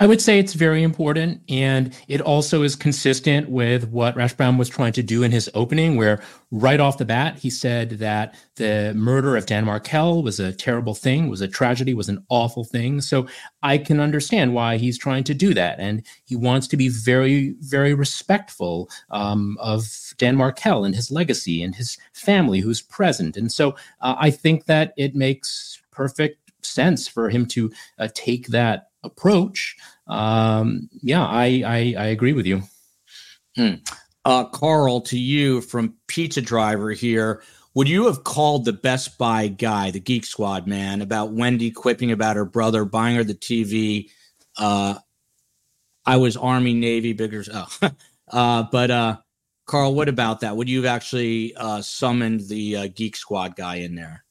[0.00, 1.42] I would say it's very important.
[1.48, 5.96] And it also is consistent with what Rashbaum was trying to do in his opening,
[5.96, 10.52] where right off the bat, he said that the murder of Dan Markel was a
[10.52, 13.00] terrible thing, was a tragedy, was an awful thing.
[13.00, 13.26] So
[13.62, 15.80] I can understand why he's trying to do that.
[15.80, 21.60] And he wants to be very, very respectful um, of Dan Markel and his legacy
[21.62, 23.36] and his family who's present.
[23.36, 28.48] And so uh, I think that it makes perfect sense for him to uh, take
[28.48, 29.76] that approach,
[30.06, 32.62] um, yeah, I, I, I agree with you.
[33.56, 33.74] Hmm.
[34.24, 37.42] Uh, Carl, to you from Pizza Driver here.
[37.74, 42.10] Would you have called the Best Buy guy, the Geek Squad man, about Wendi quipping
[42.10, 44.10] about her brother buying her the TV?
[44.56, 44.96] Uh,
[46.04, 47.44] I was Army, Navy, bigger.
[47.52, 47.68] Oh,
[48.32, 49.18] uh, but uh,
[49.66, 50.56] Carl, what about that?
[50.56, 54.24] Would you have actually uh, summoned the uh, Geek Squad guy in there?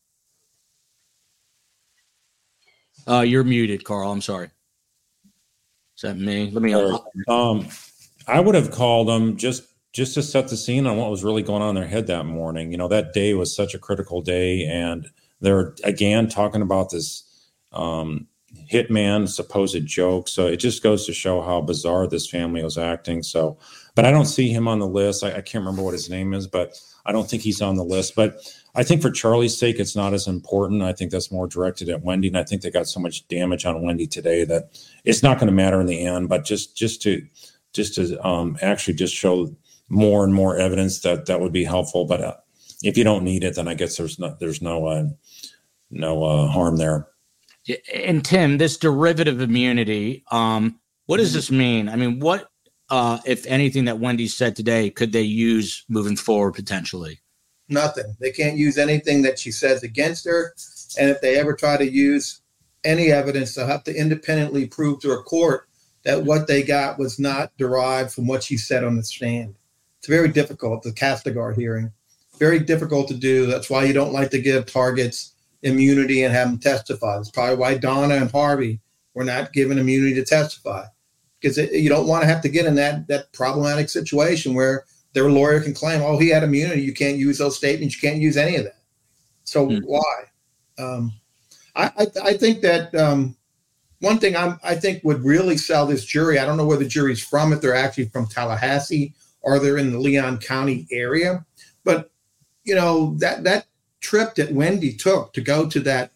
[3.07, 4.11] Uh, you're muted, Carl.
[4.11, 4.49] I'm sorry.
[5.97, 6.51] Is that me?
[6.51, 6.73] Let me.
[7.27, 7.67] Um,
[8.27, 11.41] I would have called them just just to set the scene on what was really
[11.41, 12.71] going on in their head that morning.
[12.71, 15.09] You know, that day was such a critical day, and
[15.41, 18.27] they're again talking about this um,
[18.71, 20.27] hitman supposed joke.
[20.27, 23.23] So it just goes to show how bizarre this family was acting.
[23.23, 23.57] So,
[23.95, 25.23] but I don't see him on the list.
[25.23, 27.83] I, I can't remember what his name is, but I don't think he's on the
[27.83, 28.15] list.
[28.15, 28.37] But
[28.76, 30.84] I think for Charlie's sake, it's not as important.
[30.84, 33.65] I think that's more directed at Wendi, and I think they got so much damage
[33.65, 36.30] on Wendi today that it's not going to matter in the end.
[36.30, 37.26] But just just to
[37.74, 39.55] just to um, actually just show
[39.89, 42.05] more and more evidence that that would be helpful.
[42.05, 42.36] But uh,
[42.84, 45.05] if you don't need it, then I guess there's no there's no uh,
[45.89, 47.07] no uh, harm there.
[47.93, 51.89] And Tim, this derivative immunity, um, what does this mean?
[51.89, 52.49] I mean, what
[52.89, 57.20] uh, if anything that Wendi said today could they use moving forward potentially?
[57.70, 58.15] Nothing.
[58.20, 60.53] They can't use anything that she says against her.
[60.97, 62.41] And if they ever try to use
[62.84, 65.68] any evidence, they'll have to independently prove to a court
[66.03, 69.55] that what they got was not derived from what she said on the stand.
[69.99, 71.91] It's very difficult, the Kastigar hearing.
[72.39, 73.45] Very difficult to do.
[73.45, 77.18] That's why you don't like to give targets immunity and have them testify.
[77.18, 78.80] That's probably why Donna and Harvey
[79.13, 80.86] were not given immunity to testify.
[81.41, 84.86] Because you don't want to have to get in that, that problematic situation where
[85.18, 86.84] their lawyer can claim, oh, he had immunity.
[86.84, 87.95] You can't use those statements.
[87.95, 88.82] You can't use any of that.
[89.45, 89.82] So mm.
[89.84, 90.24] why?
[90.78, 91.11] Um,
[91.76, 93.36] I, I, I, think that um,
[93.99, 96.38] one thing I'm, I think would really sell this jury.
[96.38, 97.51] I don't know where the jury's from.
[97.51, 101.43] If they're actually from Tallahassee or they're in the Leon County area,
[101.84, 102.11] but
[102.63, 103.65] you know that that
[103.99, 106.11] trip that Wendi took to go to that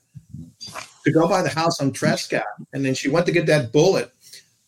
[1.05, 4.13] to go by the house on Trescott, and then she went to get that bullet.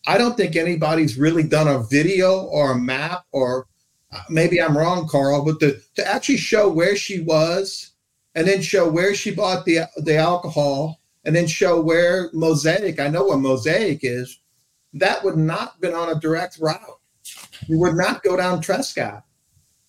[0.08, 3.68] I don't think anybody's really done a video or a map or
[4.28, 7.92] maybe I'm wrong, Carl, but to, to actually show where she was
[8.34, 13.08] and then show where she bought the the alcohol and then show where Mosaic, I
[13.08, 14.40] know what Mosaic is,
[14.92, 17.00] that would not been on a direct route.
[17.66, 19.22] You would not go down Trescott.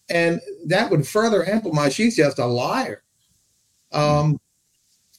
[0.10, 3.04] And that would further amplify she's just a liar.
[3.92, 4.40] Um,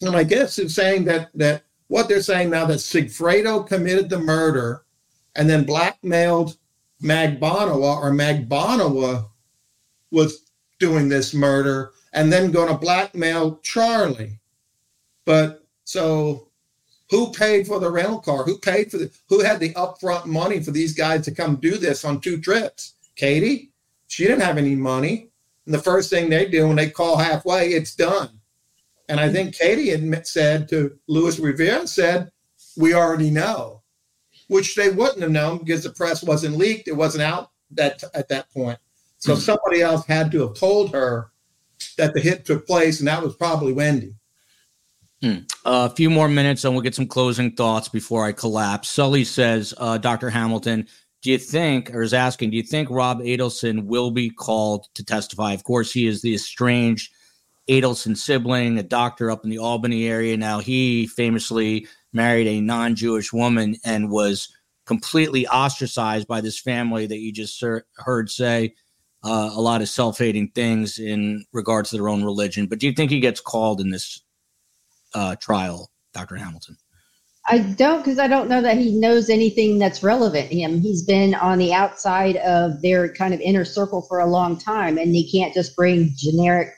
[0.00, 4.18] and I guess it's saying that that what they're saying now that Sigfredo committed the
[4.18, 4.84] murder
[5.34, 6.57] and then blackmailed
[7.03, 9.28] Magbanua or Magbanua
[10.11, 14.38] was doing this murder and then going to blackmail Charlie.
[15.24, 16.49] But so
[17.11, 18.44] who paid for the rental car?
[18.44, 21.76] Who paid for the who had the upfront money for these guys to come do
[21.76, 22.94] this on two trips?
[23.14, 23.72] Katie?
[24.09, 25.30] She didn't have any money.
[25.64, 28.40] And the first thing they do when they call halfway, it's done.
[29.09, 32.30] And I think Katie had said to Luis Rivera said,
[32.76, 33.76] "We already know,"
[34.49, 38.28] which they wouldn't have known because the press wasn't leaked; it wasn't out that at
[38.28, 38.78] that point.
[39.18, 39.40] So mm-hmm.
[39.40, 41.32] somebody else had to have told her
[41.99, 44.14] that the hit took place, and that was probably Wendi.
[45.22, 45.38] Hmm.
[45.64, 48.88] Uh, a few more minutes, and we'll get some closing thoughts before I collapse.
[48.88, 50.28] Sully says, uh, Dr.
[50.28, 50.86] Hamilton,
[51.22, 55.05] do you think, or is asking, do you think Rob Adelson will be called to
[55.05, 55.53] testify?
[55.53, 57.12] Of course, he is the estranged
[57.68, 60.36] Adelson sibling, a doctor up in the Albany area.
[60.36, 64.49] Now, he famously married a non Jewish woman and was
[64.87, 67.62] completely ostracized by this family that you just
[67.97, 68.75] heard say
[69.25, 72.67] uh, a lot of self hating things in regards to their own religion.
[72.67, 74.23] But do you think he gets called in this
[75.14, 76.37] uh, trial, Dr.
[76.37, 76.77] Hamilton?
[77.49, 80.81] I don't because I don't know that he knows anything that's relevant to him.
[80.81, 84.99] He's been on the outside of their kind of inner circle for a long time,
[84.99, 86.71] and he can't just bring generic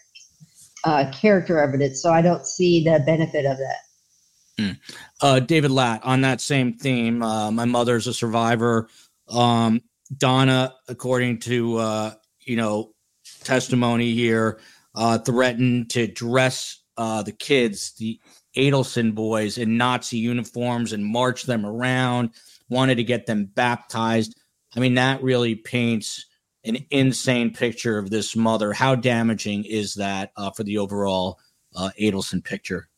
[0.85, 2.03] uh, character evidence.
[2.03, 3.77] So I don't see the benefit of that.
[4.61, 4.79] Mm.
[5.21, 8.89] Uh, David Lat, on that same theme, uh, my mother's a survivor.
[9.29, 9.83] Um,
[10.17, 12.93] Donna, according to uh, you know
[13.43, 14.61] testimony here,
[14.95, 18.21] uh, threatened to dress uh, the kids, the
[18.57, 22.31] Adelson boys, in Nazi uniforms and march them around.
[22.69, 24.39] Wanted to get them baptized.
[24.77, 26.27] I mean, that really paints
[26.65, 28.73] an insane picture of this mother.
[28.73, 31.39] How damaging is that uh, for the overall
[31.75, 32.89] uh, Adelson picture?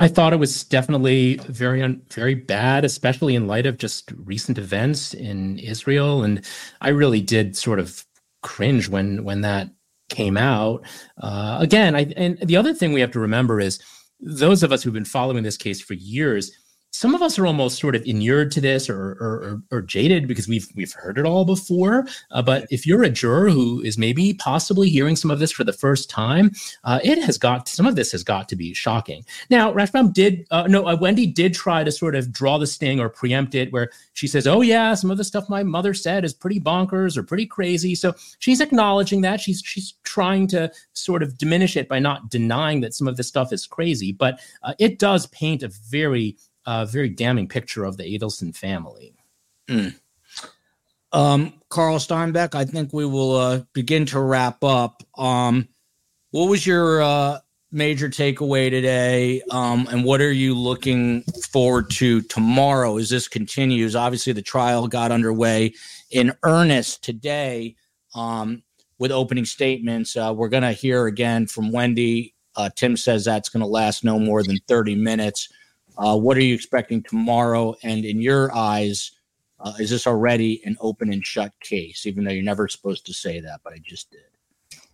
[0.00, 5.12] I thought it was definitely very, very bad, especially in light of just recent events
[5.12, 6.22] in Israel.
[6.22, 6.44] And
[6.80, 8.04] I really did sort of
[8.42, 9.70] cringe when when that
[10.08, 10.86] came out.
[11.20, 13.80] Uh, again, I and the other thing we have to remember is
[14.20, 16.52] those of us who've been following this case for years
[16.90, 20.26] some of us are almost sort of inured to this or or, or, or jaded
[20.26, 22.06] because we've we've heard it all before.
[22.30, 25.64] Uh, but if you're a juror who is maybe possibly hearing some of this for
[25.64, 26.50] the first time,
[26.84, 29.24] uh, it has got some of this has got to be shocking.
[29.50, 33.00] Now, Rashbaum did uh, no, uh, Wendi did try to sort of draw the sting
[33.00, 36.24] or preempt it, where she says, "Oh yeah, some of the stuff my mother said
[36.24, 41.22] is pretty bonkers or pretty crazy." So she's acknowledging that she's she's trying to sort
[41.22, 44.74] of diminish it by not denying that some of this stuff is crazy, but uh,
[44.78, 46.36] it does paint a very
[46.68, 49.14] a very damning picture of the Adelson family.
[49.68, 49.94] Mm.
[51.12, 55.02] Um, Carl Steinbeck, I think we will uh, begin to wrap up.
[55.16, 55.68] Um,
[56.30, 57.38] what was your uh,
[57.72, 63.96] major takeaway today, um, and what are you looking forward to tomorrow as this continues?
[63.96, 65.72] Obviously, the trial got underway
[66.10, 67.76] in earnest today
[68.14, 68.62] um,
[68.98, 70.18] with opening statements.
[70.18, 72.34] Uh, we're going to hear again from Wendi.
[72.56, 75.48] Uh, Tim says that's going to last no more than 30 minutes.
[75.98, 77.74] Uh, what are you expecting tomorrow?
[77.82, 79.10] And in your eyes,
[79.60, 82.06] uh, is this already an open and shut case?
[82.06, 84.20] Even though you're never supposed to say that, but I just did.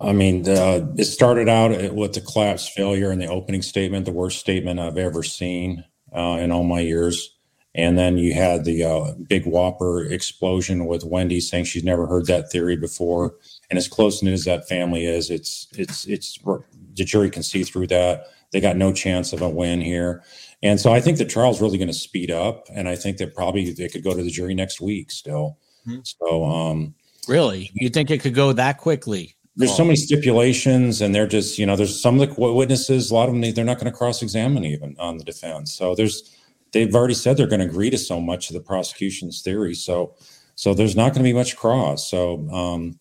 [0.01, 4.13] I mean, uh, it started out with the collapse failure in the opening statement, the
[4.13, 5.85] worst statement I've ever seen
[6.15, 7.31] uh, in all my years.
[7.77, 12.27] And then you had the uh, big whopper explosion with Wendi saying she's never heard
[12.27, 13.35] that theory before.
[13.69, 17.65] And as close knit as that family is, it's it's it's the jury can see
[17.65, 18.27] through that.
[18.53, 20.23] They got no chance of a win here.
[20.65, 23.35] And so I think the trial's really going to speed up, and I think that
[23.35, 25.59] probably they could go to the jury next week still.
[25.87, 26.01] Mm-hmm.
[26.03, 26.95] So, um,
[27.29, 29.37] really, you think it could go that quickly?
[29.57, 29.77] There's oh.
[29.77, 33.29] so many stipulations, and they're just you know, there's some of the witnesses, a lot
[33.29, 35.75] of them they're not going to cross-examine even on the defense.
[35.75, 36.35] So there's
[36.73, 39.75] they've already said they're going to agree to so much of the prosecution's theory.
[39.75, 40.15] So
[40.55, 42.11] so there's not going to be much cross.
[42.11, 42.99] So um,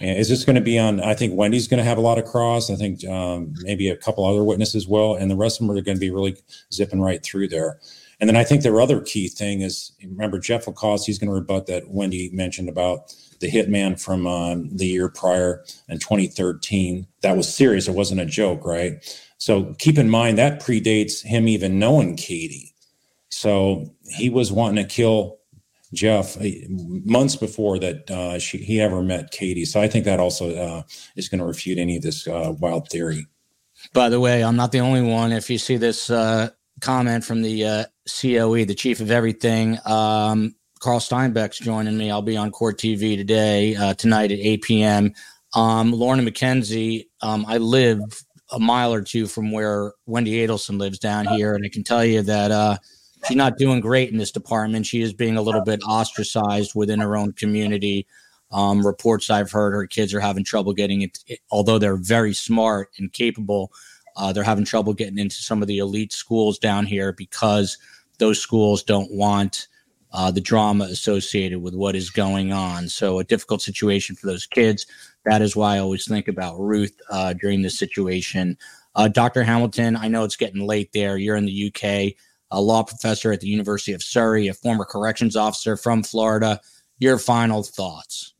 [0.00, 1.00] is this going to be on?
[1.00, 2.70] I think Wendi's going to have a lot of cross.
[2.70, 5.80] I think um, maybe a couple other witnesses will, and the rest of them are
[5.82, 6.36] going to be really
[6.72, 7.78] zipping right through there.
[8.20, 11.34] And then I think their other key thing is remember Jeff Lacasse, he's going to
[11.34, 17.06] rebut that Wendy mentioned about the hitman from um, the year prior in 2013.
[17.22, 17.88] That was serious.
[17.88, 19.02] It wasn't a joke, right?
[19.38, 22.74] So keep in mind that predates him even knowing Katie.
[23.30, 25.39] So he was wanting to kill
[25.92, 29.64] Jeff uh, months before that uh, she, he ever met Katie.
[29.64, 30.82] So I think that also uh,
[31.16, 33.26] is going to refute any of this uh, wild theory.
[33.92, 35.32] By the way, I'm not the only one.
[35.32, 37.84] If you see this uh, comment from the uh,
[38.20, 39.78] COE, the chief of everything.
[39.84, 42.10] Um, Carl Steinbeck's joining me.
[42.10, 45.12] I'll be on Court TV today, uh, tonight at 8 p.m.
[45.54, 48.00] Um, Lorna McKenzie, um, I live
[48.50, 52.04] a mile or two from where Wendi Adelson lives down here, and I can tell
[52.04, 52.78] you that uh,
[53.26, 54.86] she's not doing great in this department.
[54.86, 58.06] She is being a little bit ostracized within her own community.
[58.52, 61.18] Um, reports I've heard, her kids are having trouble getting it,
[61.50, 63.72] although they're very smart and capable.
[64.16, 67.78] Uh, they're having trouble getting into some of the elite schools down here because
[68.18, 69.68] those schools don't want
[70.12, 72.88] uh, the drama associated with what is going on.
[72.88, 74.86] So, a difficult situation for those kids.
[75.24, 78.56] That is why I always think about Ruth uh, during this situation.
[78.96, 79.44] Uh, Dr.
[79.44, 81.16] Hamilton, I know it's getting late there.
[81.16, 82.16] You're in the UK,
[82.50, 86.60] a law professor at the University of Surrey, a former corrections officer from Florida.
[86.98, 88.34] Your final thoughts.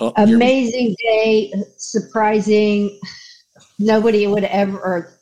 [0.00, 3.00] Oh, Amazing day, surprising.
[3.78, 5.14] Nobody would ever, or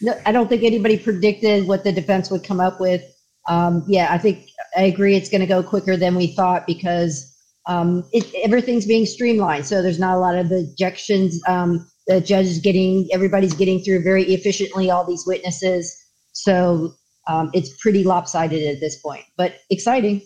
[0.00, 3.02] no, I don't think anybody predicted what the defense would come up with.
[3.48, 5.16] Um, yeah, I think I agree.
[5.16, 7.34] It's going to go quicker than we thought because
[7.66, 9.66] um, it, everything's being streamlined.
[9.66, 11.40] So there's not a lot of objections.
[11.46, 15.94] Um, the judge is getting, everybody's getting through very efficiently all these witnesses.
[16.32, 16.94] So
[17.26, 20.22] um, it's pretty lopsided at this point, but exciting.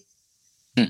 [0.76, 0.84] Hmm.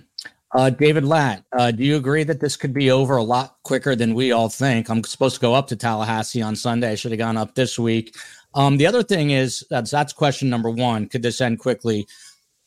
[0.55, 3.95] Uh, David Lat, uh, do you agree that this could be over a lot quicker
[3.95, 4.89] than we all think?
[4.89, 6.93] I'm supposed to go up to Tallahassee on Sunday.
[6.93, 8.17] I should have gone up this week.
[8.55, 11.07] Um, the other thing is that's that's question number one.
[11.07, 12.07] Could this end quickly?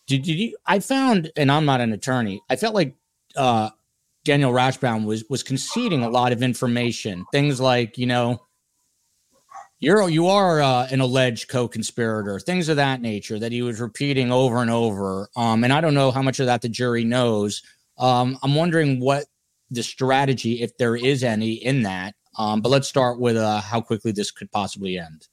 [0.06, 0.58] Did, did you?
[0.68, 2.40] I found, and I'm not an attorney.
[2.52, 2.94] I felt like
[3.36, 3.72] uh,
[4.24, 7.26] Daniel Rashbaum was was conceding a lot of information.
[7.32, 8.42] Things like you know,
[9.80, 12.40] you're you are uh, an alleged co-conspirator.
[12.40, 15.30] Things of that nature that he was repeating over and over.
[15.36, 17.64] Um, and I don't know how much of that the jury knows.
[17.98, 19.26] Um, I'm wondering what
[19.72, 22.16] the strategy, if there is any, in that.
[22.38, 25.28] Um, but let's start with uh, how quickly this could possibly end.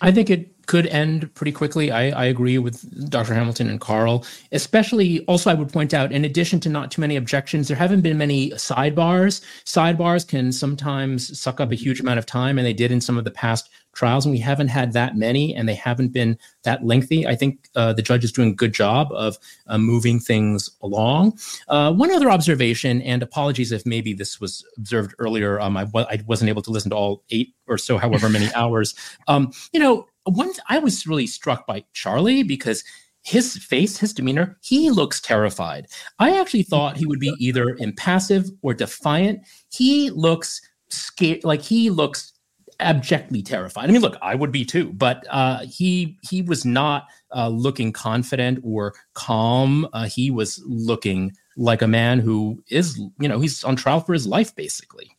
[0.00, 1.92] I think it could end pretty quickly.
[1.92, 3.34] I, I, agree with Dr.
[3.34, 4.24] Hamilton and Carl.
[4.52, 8.00] Especially, also, I would point out, in addition to not too many objections, there haven't
[8.00, 9.44] been many sidebars.
[9.66, 13.18] Sidebars can sometimes suck up a huge amount of time, and they did in some
[13.18, 16.86] of the past trials, and we haven't had that many, and they haven't been that
[16.86, 17.26] lengthy.
[17.26, 21.38] I think uh, the judge is doing a good job of uh, moving things along.
[21.68, 25.60] Uh, one other observation, and apologies if maybe this was observed earlier.
[25.60, 28.94] Um, I, I wasn't able to listen to all eight or so, however many hours.
[29.28, 32.84] Um, you know, once I was really struck by Charlie because
[33.24, 35.86] his face, his demeanor, he looks terrified.
[36.18, 39.46] I actually thought he would be either impassive or defiant.
[39.72, 40.60] He looks
[40.90, 42.32] scared, like he looks
[42.80, 43.88] abjectly terrified.
[43.88, 47.92] I mean, look, I would be too, but uh, he he was not uh, looking
[47.92, 49.88] confident or calm.
[49.92, 54.12] Uh, he was looking like a man who is, you know, he's on trial for
[54.14, 55.16] his life, basically.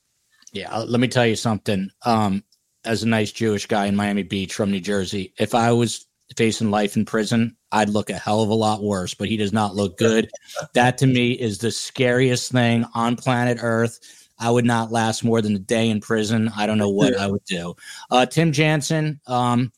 [0.52, 1.90] Yeah, let me tell you something.
[2.06, 2.44] Um,
[2.86, 6.06] as a nice Jewish guy in Miami Beach from New Jersey, if I was
[6.36, 9.54] facing life in prison, I'd look a hell of a lot worse, but he does
[9.54, 10.30] not look good.
[10.74, 14.00] that to me is the scariest thing on planet Earth.
[14.40, 16.52] I would not last more than a day in prison.
[16.56, 17.76] I don't know what I would do.
[18.12, 19.72] Uh, Tim Jansen, um,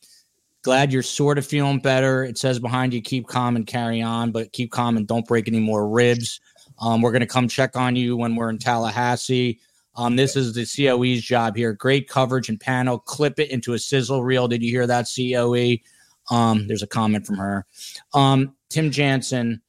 [0.64, 2.24] glad you're sort of feeling better.
[2.24, 5.48] It says behind you, keep calm and carry on, but keep calm and don't break
[5.48, 6.40] any more ribs.
[6.80, 9.60] Um, we're going to come check on you when we're in Tallahassee.
[9.96, 11.74] Um, this is the COE's job here.
[11.74, 13.00] Great coverage and panel.
[13.00, 14.48] Clip it into a sizzle reel.
[14.48, 15.78] Did you hear that, COE?
[16.34, 17.66] Um, there's a comment from her.
[18.14, 19.62] Um, Tim Jansen,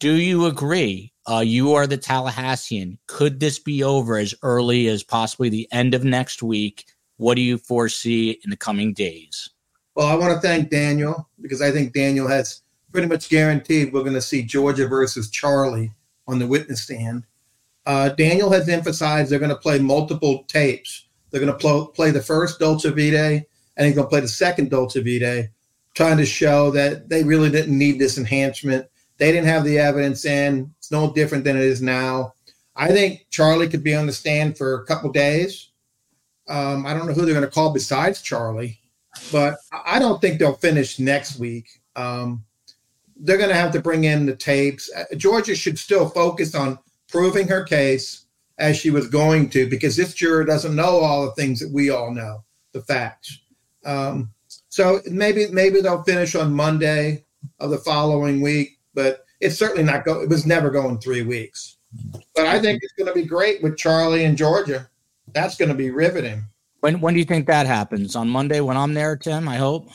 [0.00, 1.12] do you agree?
[1.28, 2.98] Uh, you are the Tallahassean.
[3.06, 6.84] Could this be over as early as possibly the end of next week?
[7.16, 9.48] What do you foresee in the coming days?
[9.94, 14.02] Well, I want to thank Daniel because I think Daniel has pretty much guaranteed we're
[14.02, 15.92] going to see Georgia versus Charlie
[16.28, 17.24] on the witness stand.
[17.86, 21.06] Uh, Daniel has emphasized they're going to play multiple tapes.
[21.30, 24.28] They're going to pl- play the first Dolce Vitae and he's going to play the
[24.28, 25.50] second Dolce Vitae,
[25.94, 28.86] trying to show that they really didn't need this enhancement.
[29.18, 30.74] They didn't have the evidence in.
[30.78, 32.34] It's no different than it is now.
[32.74, 35.70] I think Charlie could be on the stand for a couple days.
[36.48, 38.78] Um, I don't know who they're going to call besides Charlie,
[39.32, 41.68] but I don't think they'll finish next week.
[41.96, 42.44] Um,
[43.16, 44.90] they're going to have to bring in the tapes.
[44.94, 46.78] Uh, Georgia should still focus on
[47.08, 48.26] proving her case
[48.58, 51.90] as she was going to, because this juror doesn't know all the things that we
[51.90, 53.40] all know, the facts.
[53.84, 54.30] Um,
[54.68, 57.24] so maybe maybe they'll finish on Monday
[57.60, 60.22] of the following week, but it's certainly not going.
[60.24, 61.78] It was never going three weeks.
[62.34, 64.88] But I think it's going to be great with Charlie and Georgia.
[65.32, 66.44] That's going to be riveting.
[66.80, 68.16] When when do you think that happens?
[68.16, 69.48] On Monday when I'm there, Tim?
[69.48, 69.88] I hope.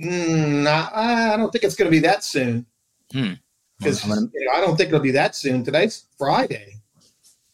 [0.00, 2.66] Mm, I, I don't think it's going to be that soon.
[3.12, 3.34] Hmm
[3.78, 5.64] because you know, I don't think it'll be that soon.
[5.64, 6.74] Today's Friday.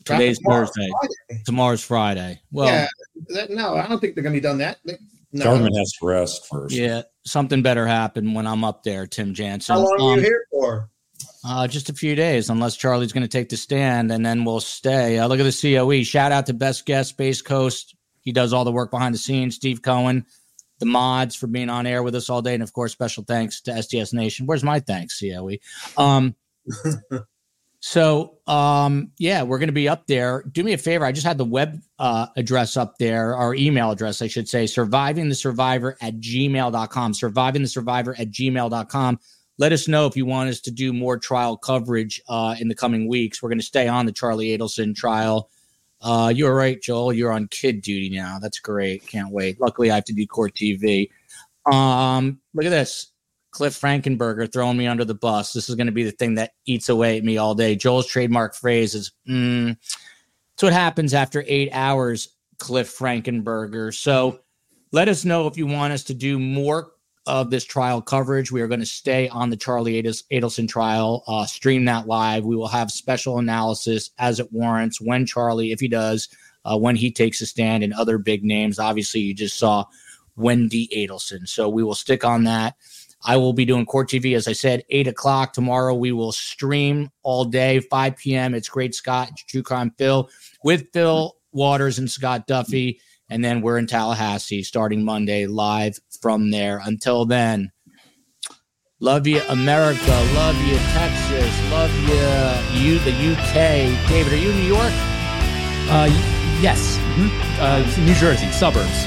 [0.04, 0.88] Today's Thursday.
[1.00, 1.42] Friday.
[1.44, 2.40] Tomorrow's Friday.
[2.52, 2.86] Well, yeah,
[3.28, 4.78] that, no, I don't think they're going to be done that.
[5.32, 5.44] No.
[5.44, 6.74] Government has to rest first.
[6.74, 9.74] Yeah, something better happen when I'm up there, Tim Jansen.
[9.74, 10.90] How long are Um, you here for?
[11.46, 14.60] Uh, just a few days, unless Charlie's going to take the stand, and then we'll
[14.60, 15.18] stay.
[15.18, 16.02] Uh, look at the COE.
[16.02, 17.94] Shout out to Best Guest Space Coast.
[18.20, 19.54] He does all the work behind the scenes.
[19.56, 20.24] Steve Cohen,
[20.78, 23.60] the mods for being on air with us all day, and of course, special thanks
[23.62, 24.46] to STS Nation.
[24.46, 25.56] Where's my thanks, COE?
[25.96, 26.34] Um,
[27.80, 30.44] so um, yeah, we're going to be up there.
[30.50, 31.04] Do me a favor.
[31.04, 34.66] I just had the web uh, address up there, our email address, I should say,
[34.66, 37.14] surviving the survivor at gmail.com.
[37.14, 39.18] Surviving the survivor at gmail.com
[39.58, 42.74] let us know if you want us to do more trial coverage uh, in the
[42.74, 43.42] coming weeks.
[43.42, 45.48] We're going to stay on the Charlie Adelson trial.
[46.05, 47.14] Uh, you're right, Joel.
[47.14, 48.38] You're on kid duty now.
[48.38, 49.07] That's great.
[49.07, 49.59] Can't wait.
[49.59, 51.09] Luckily, I have to do court TV.
[51.64, 53.11] Um, look at this.
[53.52, 55.55] Cliff Frankenberger throwing me under the bus.
[55.55, 57.74] This is going to be the thing that eats away at me all day.
[57.74, 59.76] Joel's trademark phrase is, mm,
[60.55, 62.28] "It's what happens after eight hours."
[62.59, 63.94] Cliff Frankenberger.
[63.94, 64.40] So,
[64.92, 66.92] let us know if you want us to do more
[67.26, 68.52] of this trial coverage.
[68.52, 72.44] We are going to stay on the Charlie Adelson trial, uh, stream that live.
[72.44, 76.28] We will have special analysis as it warrants when Charlie, if he does,
[76.64, 78.78] uh, when he takes a stand, and other big names.
[78.78, 79.84] Obviously, you just saw
[80.38, 81.48] Wendi Adelson.
[81.48, 82.76] So we will stick on that.
[83.26, 85.94] I will be doing court TV, as I said, eight o'clock tomorrow.
[85.94, 88.54] We will stream all day, 5 p.m.
[88.54, 90.28] It's Great Scott, True Crime Phil,
[90.62, 93.00] with Phil Waters and Scott Duffy.
[93.35, 96.80] And then we're in Tallahassee starting Monday live from there.
[96.85, 97.72] Until then,
[99.01, 100.28] love you, America.
[100.35, 101.53] Love you, Texas.
[101.72, 104.09] Love you, you, the UK.
[104.09, 104.93] David, are you in New York?
[105.91, 106.07] Uh,
[106.62, 106.97] yes.
[107.16, 107.28] Mhm.
[107.59, 109.05] Uh, New Jersey, suburbs.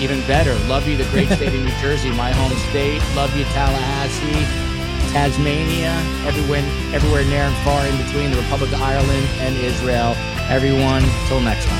[0.00, 0.54] Even better.
[0.66, 3.02] Love you, the great state of New Jersey, my home state.
[3.14, 5.92] Love you, Tallahassee, Tasmania,
[6.26, 10.14] everywhere, everywhere near and far in between the Republic of Ireland and Israel.
[10.48, 11.79] Everyone, till next time.